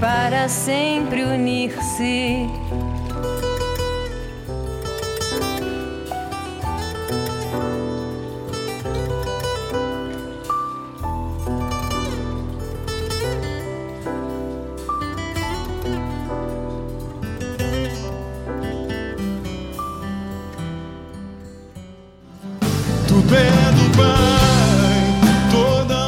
para 0.00 0.48
sempre 0.48 1.22
unir-se. 1.22 2.48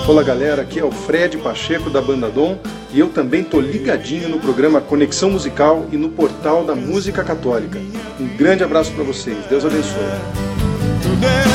Olá 0.09 0.23
galera, 0.23 0.63
aqui 0.63 0.79
é 0.79 0.85
o 0.85 0.91
Fred 0.91 1.39
Pacheco 1.39 1.89
da 1.91 2.01
Banda 2.01 2.29
Dom 2.29 2.59
e 2.93 3.01
eu 3.01 3.09
também 3.09 3.43
tô 3.43 3.59
ligadinho 3.59 4.29
no 4.29 4.39
programa 4.39 4.81
Conexão 4.81 5.31
Musical 5.31 5.87
e 5.91 5.97
no 5.97 6.11
portal 6.11 6.65
da 6.65 6.75
Música 6.75 7.25
Católica. 7.25 7.81
Um 8.21 8.37
grande 8.37 8.63
abraço 8.63 8.93
para 8.93 9.03
vocês. 9.03 9.39
Deus 9.49 9.65
abençoe. 9.65 11.52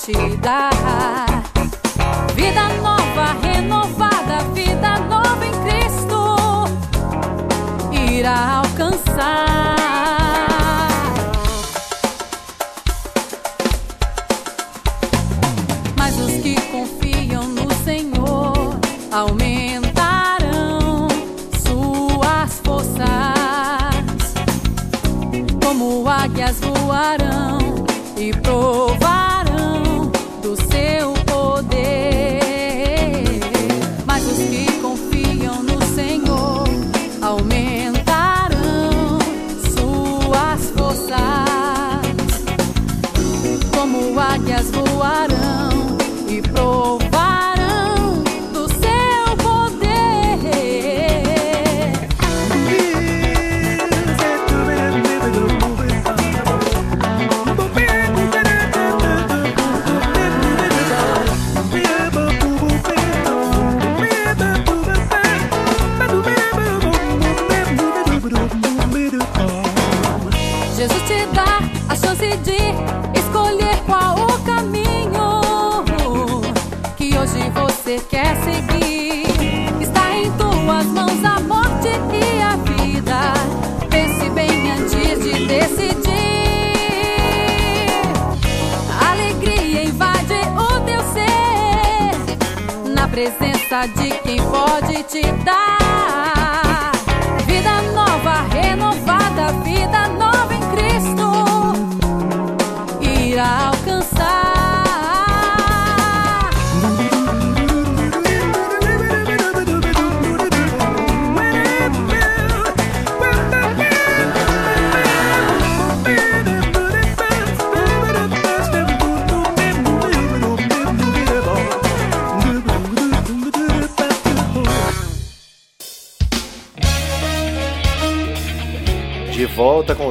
partida. 0.00 0.70
Vida 2.34 2.68
nova, 2.82 3.36
renovada, 3.42 4.38
vida 4.54 4.98
nova 5.00 5.44
em 5.44 5.52
Cristo 5.62 6.64
irá 7.92 8.62
alcançar. 8.62 9.49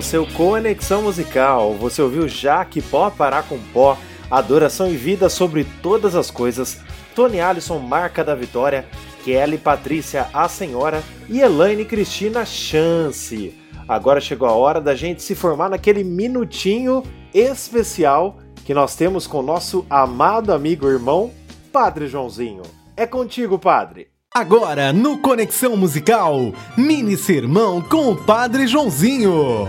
Seu 0.09 0.25
Conexão 0.25 1.03
Musical. 1.03 1.75
Você 1.75 2.01
ouviu 2.01 2.27
Jaque 2.27 2.81
Pó 2.81 3.11
Parar 3.11 3.43
com 3.43 3.59
Pó, 3.71 3.95
Adoração 4.31 4.89
e 4.89 4.97
Vida 4.97 5.29
sobre 5.29 5.63
todas 5.83 6.15
as 6.15 6.31
coisas, 6.31 6.79
Tony 7.13 7.39
Alisson 7.39 7.77
Marca 7.77 8.23
da 8.23 8.33
Vitória, 8.33 8.87
Kelly 9.23 9.59
Patrícia 9.59 10.27
A 10.33 10.49
Senhora 10.49 11.03
e 11.29 11.41
Elaine 11.41 11.85
Cristina 11.85 12.43
Chance. 12.43 13.55
Agora 13.87 14.19
chegou 14.19 14.47
a 14.47 14.53
hora 14.53 14.81
da 14.81 14.95
gente 14.95 15.21
se 15.21 15.35
formar 15.35 15.69
naquele 15.69 16.03
minutinho 16.03 17.03
especial 17.31 18.39
que 18.65 18.73
nós 18.73 18.95
temos 18.95 19.27
com 19.27 19.41
o 19.41 19.43
nosso 19.43 19.85
amado 19.87 20.51
amigo 20.51 20.87
irmão, 20.87 21.29
Padre 21.71 22.07
Joãozinho. 22.07 22.63
É 22.97 23.05
contigo, 23.05 23.59
Padre. 23.59 24.07
Agora, 24.33 24.91
no 24.91 25.19
Conexão 25.19 25.77
Musical, 25.77 26.51
mini 26.75 27.15
sermão 27.15 27.79
com 27.79 28.11
o 28.11 28.15
Padre 28.15 28.65
Joãozinho. 28.65 29.67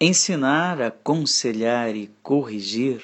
Ensinar, 0.00 0.80
aconselhar 0.80 1.96
e 1.96 2.08
corrigir 2.22 3.02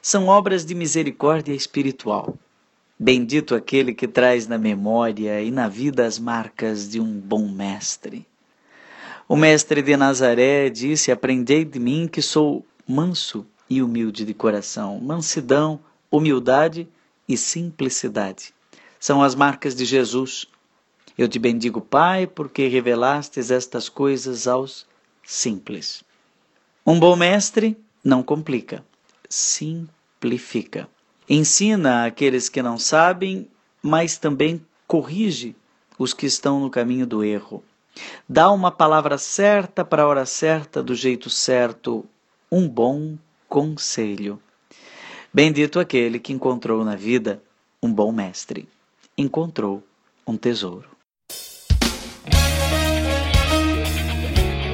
são 0.00 0.28
obras 0.28 0.64
de 0.64 0.72
misericórdia 0.72 1.52
espiritual. 1.52 2.38
Bendito 2.96 3.56
aquele 3.56 3.92
que 3.92 4.06
traz 4.06 4.46
na 4.46 4.56
memória 4.56 5.42
e 5.42 5.50
na 5.50 5.68
vida 5.68 6.06
as 6.06 6.16
marcas 6.16 6.88
de 6.88 7.00
um 7.00 7.18
bom 7.18 7.48
mestre. 7.48 8.24
O 9.28 9.34
mestre 9.34 9.82
de 9.82 9.96
Nazaré 9.96 10.70
disse: 10.70 11.10
Aprendei 11.10 11.64
de 11.64 11.80
mim 11.80 12.06
que 12.06 12.22
sou 12.22 12.64
manso 12.86 13.44
e 13.68 13.82
humilde 13.82 14.24
de 14.24 14.32
coração. 14.32 15.00
Mansidão, 15.00 15.80
humildade 16.08 16.86
e 17.28 17.36
simplicidade 17.36 18.54
são 19.00 19.24
as 19.24 19.34
marcas 19.34 19.74
de 19.74 19.84
Jesus. 19.84 20.46
Eu 21.16 21.26
te 21.26 21.40
bendigo, 21.40 21.80
Pai, 21.80 22.28
porque 22.28 22.68
revelastes 22.68 23.50
estas 23.50 23.88
coisas 23.88 24.46
aos 24.46 24.86
simples. 25.24 26.06
Um 26.90 26.98
bom 26.98 27.14
mestre 27.16 27.76
não 28.02 28.22
complica, 28.22 28.82
simplifica. 29.28 30.88
Ensina 31.28 32.06
aqueles 32.06 32.48
que 32.48 32.62
não 32.62 32.78
sabem, 32.78 33.46
mas 33.82 34.16
também 34.16 34.64
corrige 34.86 35.54
os 35.98 36.14
que 36.14 36.24
estão 36.24 36.58
no 36.58 36.70
caminho 36.70 37.06
do 37.06 37.22
erro. 37.22 37.62
Dá 38.26 38.50
uma 38.50 38.70
palavra 38.70 39.18
certa 39.18 39.84
para 39.84 40.04
a 40.04 40.06
hora 40.06 40.24
certa, 40.24 40.82
do 40.82 40.94
jeito 40.94 41.28
certo, 41.28 42.06
um 42.50 42.66
bom 42.66 43.18
conselho. 43.50 44.40
Bendito 45.30 45.78
aquele 45.78 46.18
que 46.18 46.32
encontrou 46.32 46.82
na 46.86 46.96
vida 46.96 47.42
um 47.82 47.92
bom 47.92 48.10
mestre 48.10 48.66
encontrou 49.14 49.82
um 50.26 50.38
tesouro. 50.38 50.97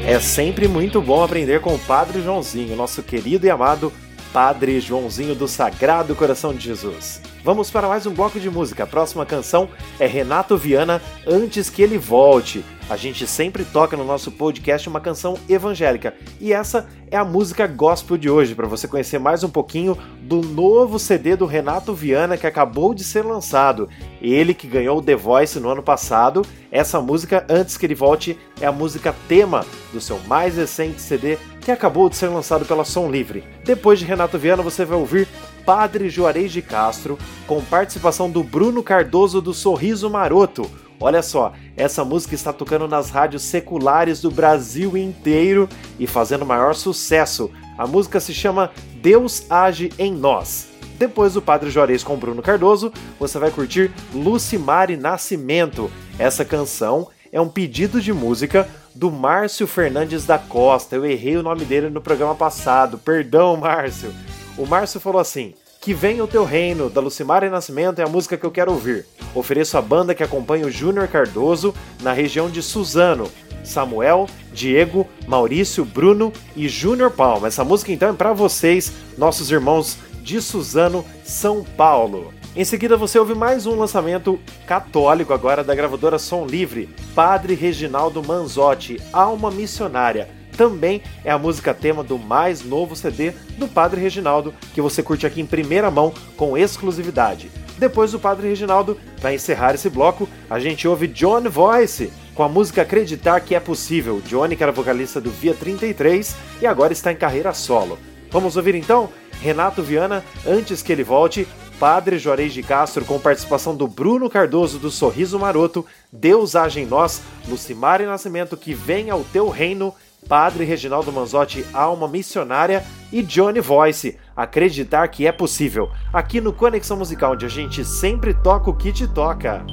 É 0.07 0.21
sempre 0.21 0.69
muito 0.69 1.01
bom 1.01 1.25
aprender 1.25 1.63
com 1.63 1.75
o 1.75 1.79
Padre 1.79 2.21
Joãozinho, 2.21 2.77
nosso 2.77 3.03
querido 3.03 3.47
e 3.47 3.51
amado 3.51 3.91
Padre 4.35 4.79
Joãozinho 4.79 5.35
do 5.35 5.49
Sagrado 5.49 6.15
Coração 6.15 6.53
de 6.53 6.63
Jesus. 6.63 7.23
Vamos 7.43 7.71
para 7.71 7.89
mais 7.89 8.05
um 8.05 8.13
bloco 8.13 8.39
de 8.39 8.51
música. 8.51 8.85
A 8.85 8.87
próxima 8.87 9.25
canção 9.25 9.67
é 9.99 10.07
Renato 10.07 10.59
Viana, 10.59 11.01
Antes 11.27 11.71
que 11.71 11.83
Ele 11.83 11.97
Volte. 11.97 12.63
A 12.89 12.99
gente 12.99 13.27
sempre 13.27 13.65
toca 13.65 13.97
no 13.97 14.05
nosso 14.05 14.31
podcast 14.31 14.91
uma 14.91 15.01
canção 15.01 15.39
evangélica 15.49 16.15
e 16.39 16.53
essa 16.53 16.87
é 17.11 17.17
a 17.17 17.25
música 17.25 17.67
gospel 17.67 18.19
de 18.19 18.29
hoje, 18.29 18.55
para 18.55 18.67
você 18.67 18.87
conhecer 18.87 19.19
mais 19.19 19.43
um 19.43 19.49
pouquinho 19.49 19.97
do 20.21 20.43
novo 20.43 20.99
CD 20.99 21.35
do 21.35 21.47
Renato 21.47 21.95
Viana 21.95 22.37
que 22.37 22.47
acabou 22.47 22.93
de 22.93 23.03
ser 23.03 23.25
lançado. 23.25 23.89
Ele 24.21 24.53
que 24.53 24.67
ganhou 24.67 24.99
o 24.99 25.03
The 25.03 25.17
Voice 25.17 25.59
no 25.59 25.71
ano 25.71 25.83
passado. 25.83 26.43
Essa 26.71 27.01
música, 27.01 27.47
Antes 27.49 27.79
que 27.79 27.87
Ele 27.87 27.95
Volte, 27.95 28.39
é 28.61 28.67
a 28.67 28.73
música 28.73 29.15
tema 29.29 29.65
do 29.91 30.01
seu 30.01 30.19
mais 30.27 30.57
recente 30.57 31.01
CD 31.01 31.39
que 31.63 31.71
acabou 31.71 32.11
de 32.11 32.17
ser 32.17 32.29
lançado 32.29 32.67
pela 32.67 32.85
Som 32.85 33.11
Livre. 33.11 33.45
Depois 33.65 33.99
de 33.99 34.05
Renato 34.05 34.39
Viana, 34.39 34.63
você 34.63 34.85
vai 34.85 34.99
ouvir 34.99 35.27
Padre 35.65 36.11
Juarez 36.11 36.53
de 36.53 36.61
Castro, 36.61 37.19
com 37.47 37.63
participação 37.63 38.31
do 38.31 38.43
Bruno 38.43 38.83
Cardoso 38.83 39.41
do 39.41 39.55
Sorriso 39.55 40.11
Maroto. 40.11 40.71
Olha 41.01 41.23
só, 41.23 41.53
essa 41.77 42.05
música 42.05 42.35
está 42.35 42.53
tocando 42.53 42.89
nas 42.89 43.11
rádios 43.11 43.43
seculares 43.43 44.21
do 44.21 44.31
Brasil 44.31 44.97
inteiro 44.97 45.69
e 45.99 46.07
fazendo 46.07 46.47
maior 46.47 46.75
sucesso. 46.75 47.51
A 47.77 47.87
música 47.87 48.21
se 48.21 48.33
chama 48.33 48.71
Deus 49.03 49.45
Age 49.51 49.91
em 49.99 50.13
Nós. 50.13 50.69
Depois 50.97 51.35
do 51.35 51.43
Padre 51.43 51.71
Juarez 51.71 52.05
com 52.05 52.17
Bruno 52.17 52.41
Cardoso, 52.41 52.93
você 53.19 53.39
vai 53.39 53.51
curtir 53.51 53.91
Lucimare 54.15 54.97
Nascimento. 54.97 55.91
Essa 56.19 56.45
canção 56.45 57.09
é 57.33 57.41
um 57.41 57.49
pedido 57.49 58.01
de 58.01 58.13
música 58.13 58.69
do 58.95 59.11
Márcio 59.11 59.67
Fernandes 59.67 60.25
da 60.25 60.39
Costa. 60.39 60.95
Eu 60.95 61.05
errei 61.05 61.37
o 61.37 61.43
nome 61.43 61.65
dele 61.65 61.91
no 61.91 62.01
programa 62.01 62.37
passado. 62.37 62.97
Perdão, 62.97 63.57
Márcio. 63.57 64.15
O 64.57 64.65
Márcio 64.65 65.01
falou 65.01 65.21
assim: 65.21 65.55
Que 65.85 65.93
venha 65.93 66.25
o 66.25 66.27
teu 66.27 66.45
reino, 66.45 66.89
da 66.89 66.99
Lucimara 66.99 67.51
Nascimento 67.51 67.99
é 67.99 68.03
a 68.03 68.09
música 68.09 68.39
que 68.39 68.47
eu 68.47 68.51
quero 68.51 68.73
ouvir. 68.73 69.05
Ofereço 69.35 69.77
a 69.77 69.83
banda 69.83 70.15
que 70.15 70.23
acompanha 70.23 70.67
o 70.67 70.71
Júnior 70.71 71.07
Cardoso 71.09 71.75
na 72.01 72.11
região 72.11 72.49
de 72.49 72.63
Suzano. 72.63 73.31
Samuel, 73.63 74.27
Diego, 74.51 75.07
Maurício, 75.27 75.85
Bruno 75.85 76.33
e 76.57 76.71
Júnior 76.71 77.11
Palma. 77.11 77.49
Essa 77.49 77.65
música 77.65 77.93
então 77.93 78.09
é 78.09 78.13
para 78.15 78.33
vocês, 78.33 78.95
nossos 79.19 79.51
irmãos 79.51 79.99
de 80.23 80.41
Suzano, 80.41 81.05
São 81.23 81.63
Paulo. 81.63 82.33
Em 82.57 82.65
seguida 82.65 82.97
você 82.97 83.19
ouve 83.19 83.35
mais 83.35 83.67
um 83.67 83.79
lançamento 83.79 84.41
católico 84.67 85.35
agora 85.35 85.63
da 85.63 85.75
gravadora 85.75 86.19
Som 86.19 86.47
Livre, 86.47 86.89
Padre 87.15 87.55
Reginaldo 87.55 88.23
Manzotti, 88.23 88.99
Alma 89.13 89.51
Missionária 89.51 90.31
também 90.57 91.03
é 91.25 91.31
a 91.31 91.39
música 91.39 91.75
tema 91.75 92.03
do 92.03 92.19
mais 92.19 92.65
novo 92.65 92.97
CD 92.97 93.33
do 93.59 93.69
Padre 93.69 94.01
Reginaldo, 94.01 94.55
que 94.73 94.81
você 94.81 95.03
curte 95.03 95.27
aqui 95.27 95.41
em 95.41 95.47
primeira 95.47 95.91
mão 95.91 96.13
com 96.37 96.57
exclusividade. 96.57 97.51
Depois 97.77 98.13
do 98.13 98.21
Padre 98.21 98.49
Reginaldo, 98.49 98.97
para 99.21 99.35
encerrar 99.35 99.75
esse 99.75 99.91
bloco, 99.91 100.29
a 100.49 100.59
gente 100.59 100.87
ouve 100.87 101.09
John 101.09 101.43
Voice 101.51 102.13
com 102.35 102.43
a 102.43 102.49
música 102.49 102.83
Acreditar 102.83 103.41
que 103.41 103.55
é 103.55 103.61
Possível. 103.61 104.21
Johnny, 104.27 104.57
que 104.57 104.63
era 104.63 104.73
vocalista 104.73 105.21
do 105.21 105.31
Via 105.31 105.55
33 105.55 106.37
e 106.61 106.67
agora 106.67 106.93
está 106.93 107.13
em 107.13 107.17
carreira 107.17 107.53
solo. 107.53 107.99
Vamos 108.31 108.57
ouvir 108.57 108.75
então 108.75 109.11
Renato 109.41 109.83
Viana, 109.83 110.25
antes 110.47 110.83
que 110.83 110.93
ele 110.93 111.05
volte, 111.05 111.47
Padre 111.79 112.19
Juarez 112.19 112.53
de 112.53 112.63
Castro 112.63 113.05
com 113.05 113.19
participação 113.19 113.77
do 113.77 113.87
Bruno 113.87 114.31
Cardoso 114.31 114.79
do 114.79 114.91
Sorriso 114.91 115.39
Maroto, 115.39 115.85
Deus 116.13 116.55
age 116.57 116.81
em 116.81 116.87
nós, 116.87 117.21
Lucimare 117.49 118.07
Nascimento, 118.07 118.57
que 118.57 118.73
venha 118.73 119.13
ao 119.13 119.25
teu 119.25 119.49
reino, 119.49 119.93
Padre 120.29 120.65
Reginaldo 120.65 121.13
Manzotti, 121.13 121.65
Alma 121.73 122.09
Missionária 122.09 122.85
e 123.13 123.23
Johnny 123.23 123.61
Voice, 123.61 124.19
Acreditar 124.37 125.07
que 125.09 125.27
é 125.27 125.33
possível, 125.33 125.91
aqui 126.13 126.41
no 126.41 126.53
Conexão 126.53 126.97
Musical, 126.97 127.33
onde 127.33 127.47
a 127.47 127.49
gente 127.49 127.85
sempre 127.85 128.35
toca 128.35 128.69
o 128.69 128.77
que 128.77 128.93
te 128.93 129.07
toca. 129.07 129.65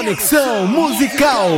Conexão 0.00 0.66
Musical. 0.66 1.50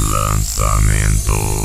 Lançamento. 0.00 1.57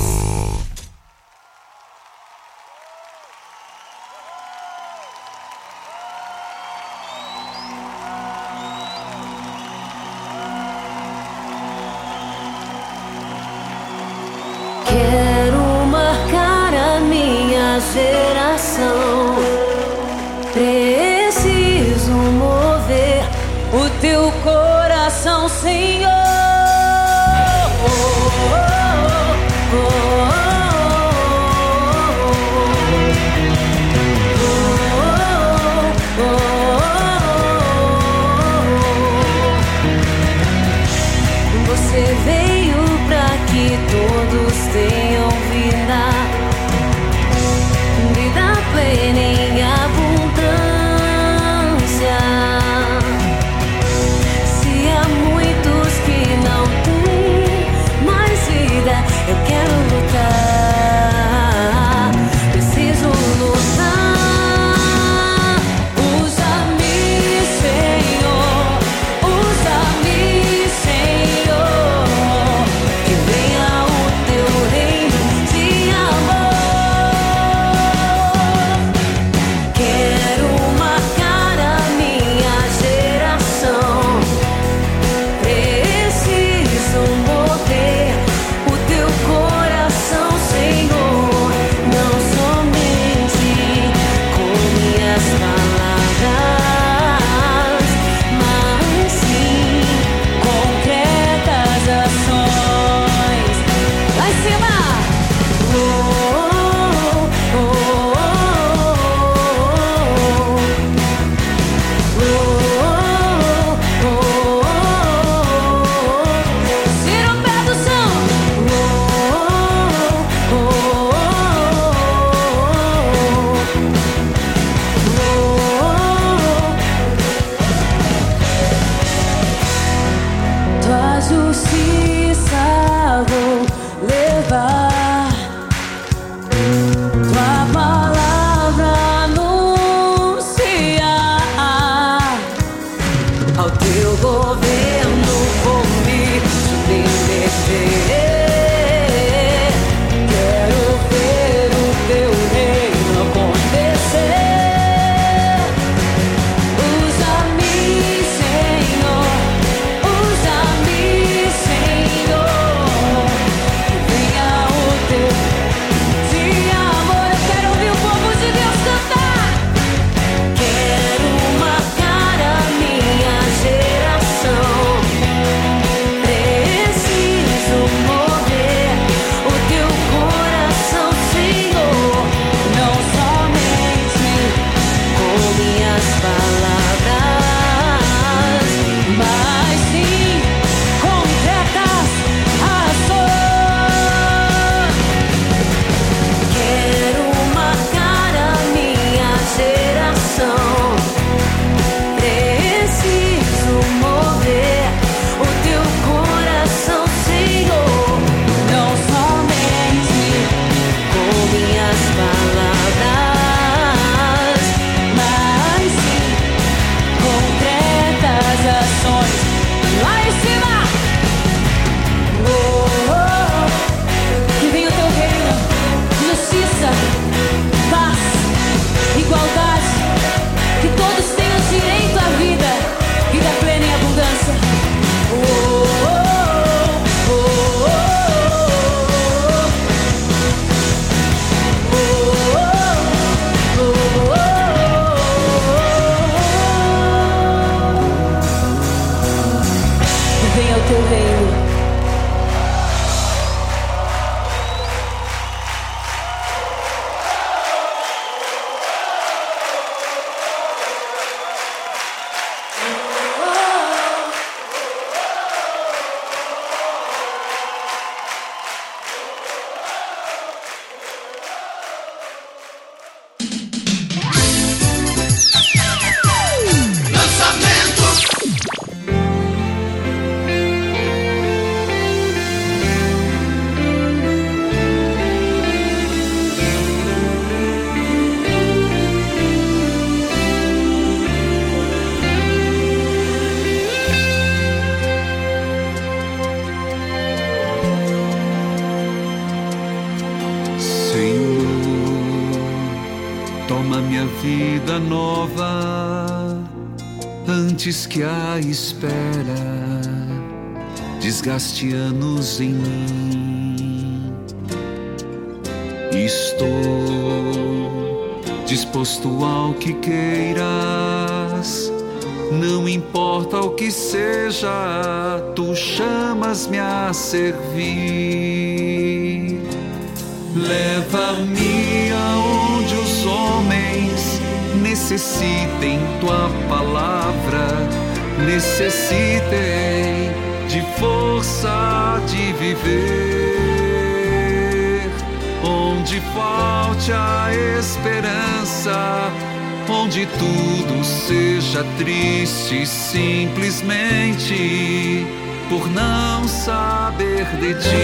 你。 357.60 358.03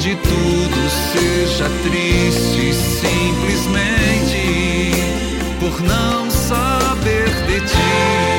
onde 0.00 0.16
tudo 0.16 0.90
seja 1.12 1.68
triste 1.82 2.72
simplesmente 2.72 3.68
por 5.60 5.78
não 5.82 6.30
saber 6.30 7.28
de 7.46 7.60
ti. 7.60 8.29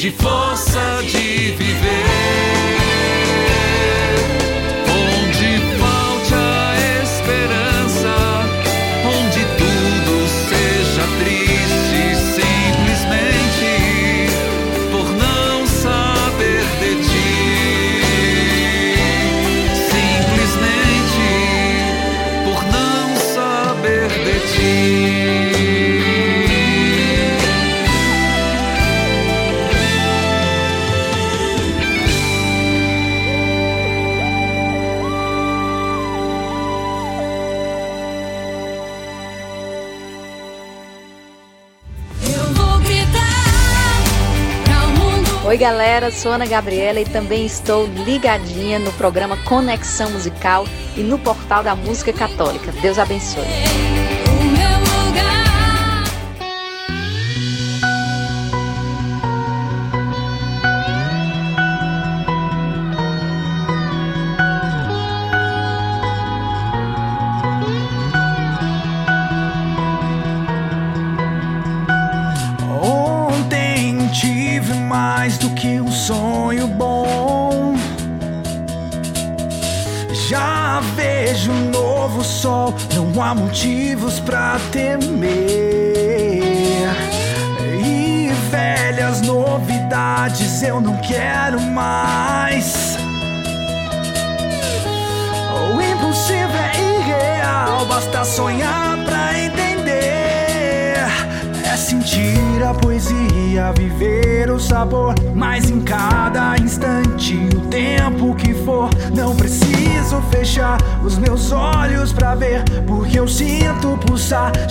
de 0.00 0.10
força 0.12 1.02
de 1.02 1.52
viver. 1.58 2.09
galera, 46.00 46.10
sou 46.10 46.32
Ana 46.32 46.46
Gabriela 46.46 46.98
e 46.98 47.04
também 47.04 47.44
estou 47.44 47.86
ligadinha 47.86 48.78
no 48.78 48.90
programa 48.92 49.36
Conexão 49.44 50.10
Musical 50.10 50.64
e 50.96 51.02
no 51.02 51.18
portal 51.18 51.62
da 51.62 51.76
Música 51.76 52.10
Católica. 52.12 52.72
Deus 52.80 52.98
abençoe. 52.98 53.89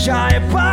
shy. 0.09 0.68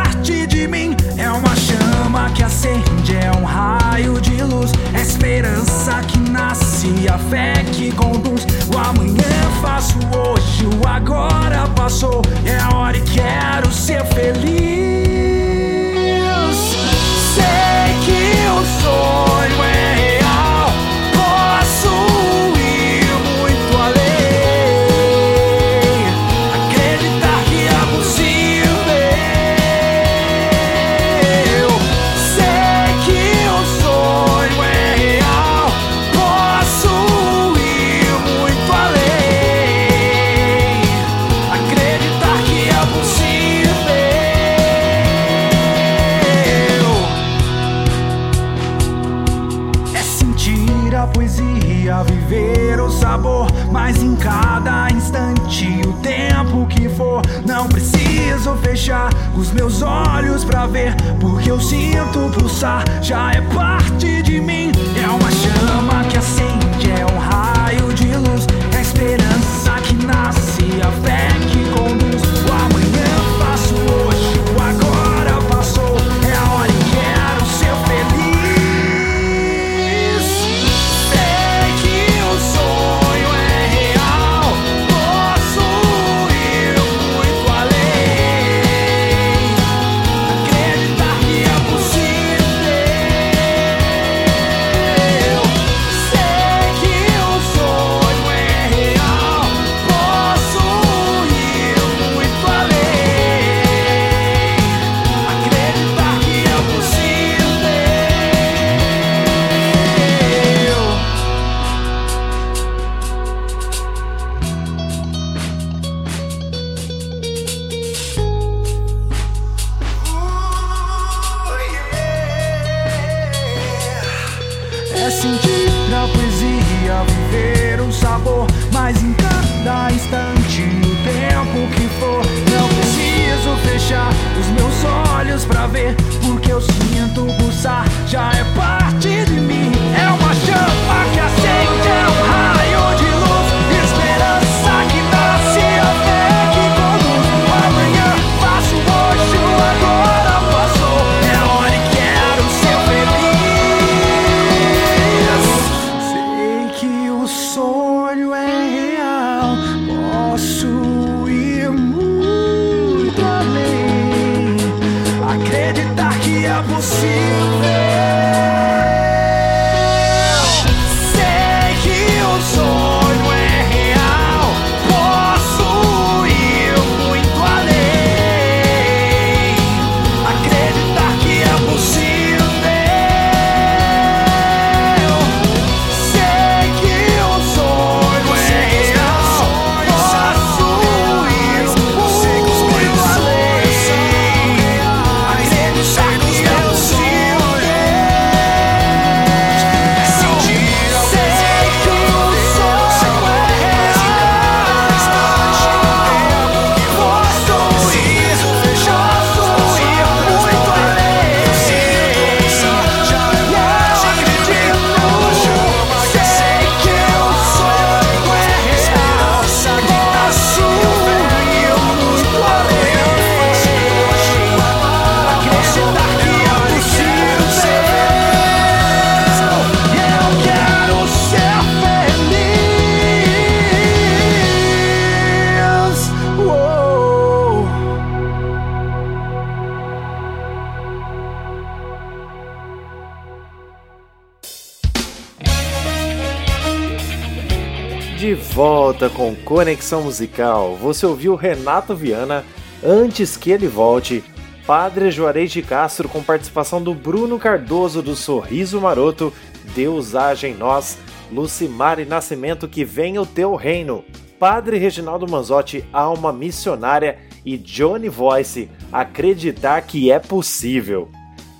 Conexão 249.47 250.03
Musical, 250.03 250.75
você 250.75 251.05
ouviu 251.05 251.33
Renato 251.33 251.95
Viana, 251.95 252.43
Antes 252.83 253.37
que 253.37 253.49
ele 253.49 253.65
volte, 253.65 254.21
Padre 254.65 255.09
Juarez 255.09 255.53
de 255.53 255.61
Castro 255.61 256.09
com 256.09 256.21
participação 256.21 256.83
do 256.83 256.93
Bruno 256.93 257.39
Cardoso 257.39 258.01
do 258.01 258.13
Sorriso 258.13 258.81
Maroto, 258.81 259.31
Deus 259.73 260.15
age 260.15 260.47
em 260.47 260.53
nós, 260.53 260.97
Lucimare 261.31 262.03
Nascimento, 262.03 262.67
que 262.67 262.83
vem 262.83 263.17
o 263.17 263.25
teu 263.25 263.55
reino, 263.55 264.03
Padre 264.37 264.77
Reginaldo 264.77 265.25
Manzotti, 265.31 265.85
Alma 265.93 266.33
Missionária 266.33 267.17
e 267.45 267.57
Johnny 267.57 268.09
Voice, 268.09 268.69
Acreditar 268.91 269.79
que 269.83 270.11
é 270.11 270.19
possível. 270.19 271.09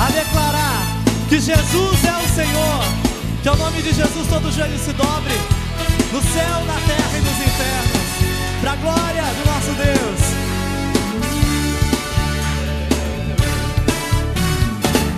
a 0.00 0.08
declarar 0.12 0.86
que 1.28 1.40
Jesus 1.40 2.04
é 2.04 2.16
o 2.16 2.28
Senhor. 2.36 2.84
Que 3.42 3.48
ao 3.48 3.56
nome 3.56 3.82
de 3.82 3.92
Jesus 3.92 4.28
todo 4.28 4.52
joelho 4.52 4.78
se 4.78 4.92
dobre, 4.92 5.34
no 6.12 6.22
céu, 6.22 6.64
na 6.64 6.74
terra 6.86 7.18
e 7.18 7.20
nos 7.20 7.40
infernos, 7.48 7.98
para 8.60 8.74
a 8.74 8.76
glória 8.76 9.24
do 9.24 9.44
nosso 9.50 9.72
Deus. 9.74 10.20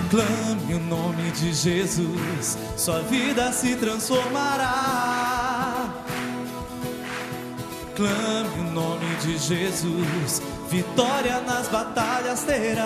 Clame 0.09 0.73
o 0.73 0.79
nome 0.79 1.29
de 1.29 1.53
Jesus, 1.53 2.57
sua 2.75 3.03
vida 3.03 3.51
se 3.51 3.75
transformará. 3.75 6.06
Clame 7.97 8.59
o 8.59 8.63
nome 8.73 9.07
de 9.23 9.39
Jesus, 9.39 10.39
vitória 10.69 11.41
nas 11.41 11.67
batalhas 11.67 12.43
terás. 12.43 12.77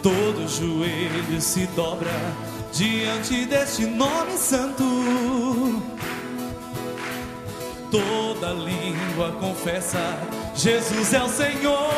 Todo 0.00 0.46
joelho 0.46 1.40
se 1.40 1.66
dobra 1.74 2.12
diante 2.72 3.46
deste 3.46 3.84
nome 3.86 4.38
santo. 4.38 4.84
Toda 7.90 8.52
língua 8.52 9.32
confessa: 9.40 10.16
Jesus 10.54 11.14
é 11.14 11.20
o 11.20 11.28
Senhor. 11.28 11.90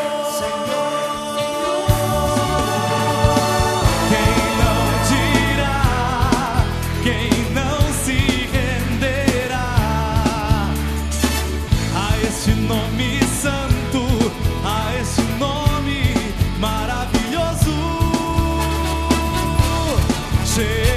Quem 4.09 4.57
não 4.63 4.81
dirá? 5.11 6.65
Quem 7.03 7.36
Jesus, 20.57 20.96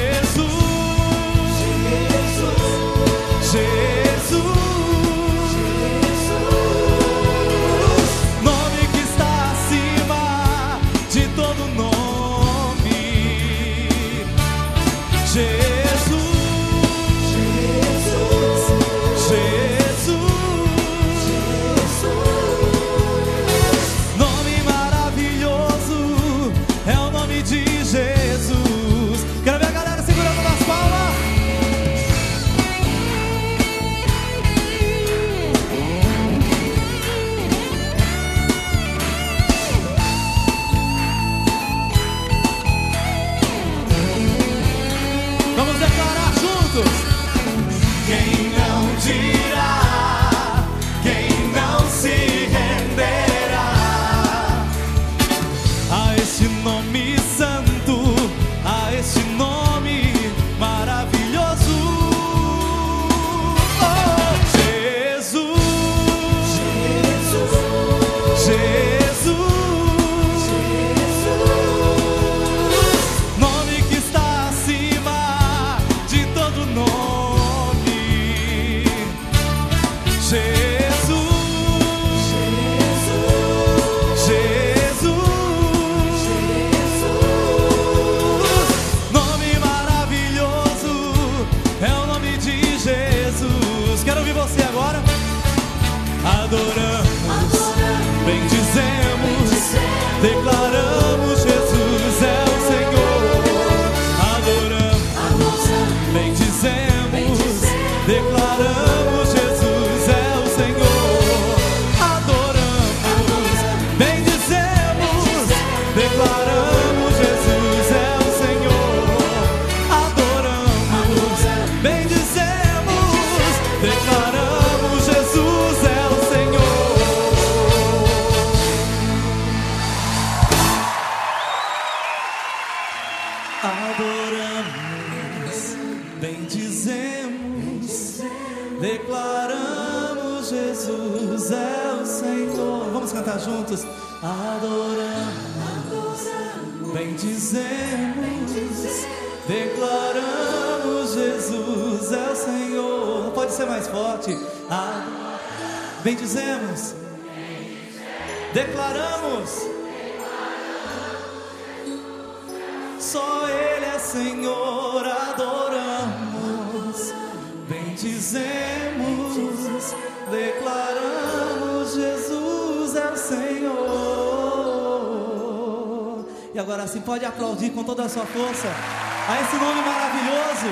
sua 178.09 178.25
força 178.25 178.67
a 178.67 179.41
esse 179.41 179.55
nome 179.57 179.81
maravilhoso, 179.81 180.67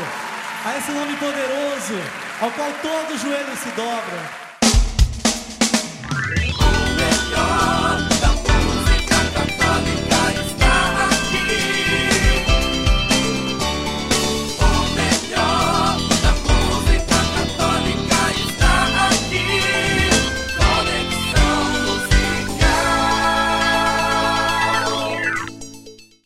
a 0.65 0.77
esse 0.77 0.91
nome 0.91 1.15
poderoso, 1.17 1.93
ao 2.41 2.49
qual 2.49 2.71
todo 2.81 3.17
joelho 3.19 3.55
se 3.55 3.69
dobra. 3.69 4.26